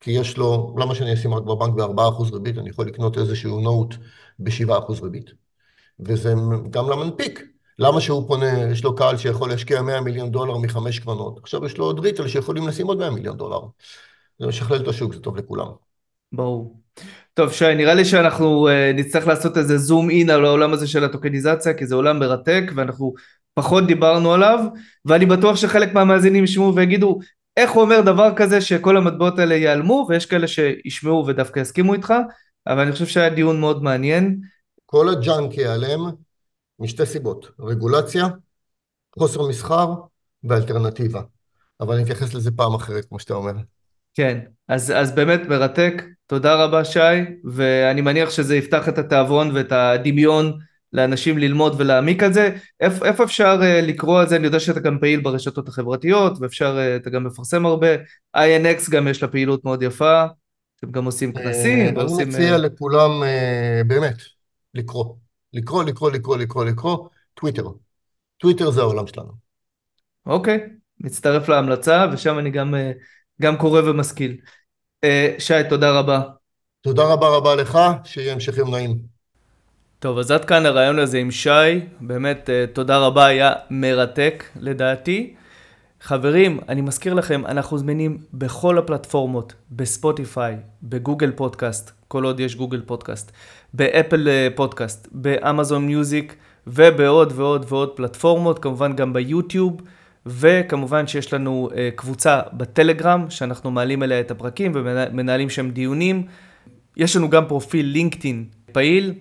[0.00, 3.94] כי יש לו, למה שאני אשים רק בבנק ב-4% ריבית, אני יכול לקנות איזשהו נוט
[4.38, 5.30] ב-7% ריבית.
[6.00, 6.34] וזה
[6.70, 7.42] גם למנפיק.
[7.78, 11.78] למה שהוא פונה, יש לו קהל שיכול להשקיע 100 מיליון דולר מחמש קרנות, עכשיו יש
[11.78, 13.60] לו עוד ריטל שיכולים לשים עוד 100 מיליון דולר.
[14.38, 15.66] זה משכלל את השוק, זה טוב לכולם.
[16.32, 16.80] ברור.
[17.34, 21.04] טוב שי, נראה לי שאנחנו uh, נצטרך לעשות איזה זום אין על העולם הזה של
[21.04, 23.14] הטוקניזציה, כי זה עולם מרתק ואנחנו
[23.54, 24.64] פחות דיברנו עליו,
[25.04, 27.18] ואני בטוח שחלק מהמאזינים ישמעו ויגידו,
[27.56, 32.14] איך הוא אומר דבר כזה שכל המטבעות האלה ייעלמו, ויש כאלה שישמעו ודווקא יסכימו איתך,
[32.66, 34.40] אבל אני חושב שהיה דיון מאוד מעניין.
[34.86, 36.00] כל הג'אנק ייעלם
[36.78, 38.28] משתי סיבות, רגולציה,
[39.18, 39.94] חוסר מסחר
[40.44, 41.22] ואלטרנטיבה.
[41.80, 43.52] אבל אני אתייחס לזה פעם אחרת, כמו שאתה אומר.
[44.14, 46.98] כן, אז, אז באמת מרתק, תודה רבה שי,
[47.44, 50.58] ואני מניח שזה יפתח את התיאבון ואת הדמיון
[50.92, 52.56] לאנשים ללמוד ולהעמיק על זה.
[52.80, 54.36] איפה, איפה אפשר uh, לקרוא על זה?
[54.36, 57.88] אני יודע שאתה גם פעיל ברשתות החברתיות, ואפשר, uh, אתה גם מפרסם הרבה.
[58.36, 60.24] INX גם יש לה פעילות מאוד יפה,
[60.76, 61.98] אתם גם עושים כנסים.
[61.98, 63.22] אני מציע לכולם
[63.86, 64.16] באמת
[64.74, 65.14] לקרוא.
[65.52, 67.68] לקרוא, לקרוא, לקרוא, לקרוא, לקרוא, טוויטר.
[68.38, 69.32] טוויטר זה העולם שלנו.
[70.26, 70.58] אוקיי,
[71.00, 72.74] מצטרף להמלצה, ושם אני גם...
[73.40, 74.36] גם קורא ומשכיל.
[75.04, 76.20] אה, שי, תודה רבה.
[76.80, 79.19] תודה רבה רבה לך, שיהיה המשך יום נעים.
[80.00, 81.50] טוב, אז עד כאן הראיון הזה עם שי,
[82.00, 85.34] באמת אה, תודה רבה, היה מרתק לדעתי.
[86.00, 92.82] חברים, אני מזכיר לכם, אנחנו זמינים בכל הפלטפורמות, בספוטיפיי, בגוגל פודקאסט, כל עוד יש גוגל
[92.86, 93.32] פודקאסט,
[93.74, 96.36] באפל אה, פודקאסט, באמזון מיוזיק
[96.66, 99.80] ובעוד ועוד ועוד פלטפורמות, כמובן גם ביוטיוב.
[100.26, 106.26] וכמובן שיש לנו uh, קבוצה בטלגרם, שאנחנו מעלים אליה את הפרקים ומנהלים שם דיונים.
[106.96, 109.14] יש לנו גם פרופיל לינקדאין פעיל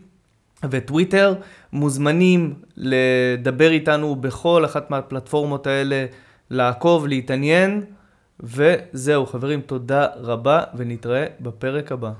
[0.69, 1.33] וטוויטר.
[1.73, 6.05] מוזמנים לדבר איתנו בכל אחת מהפלטפורמות האלה,
[6.49, 7.83] לעקוב, להתעניין.
[8.39, 12.11] וזהו חברים, תודה רבה ונתראה בפרק הבא.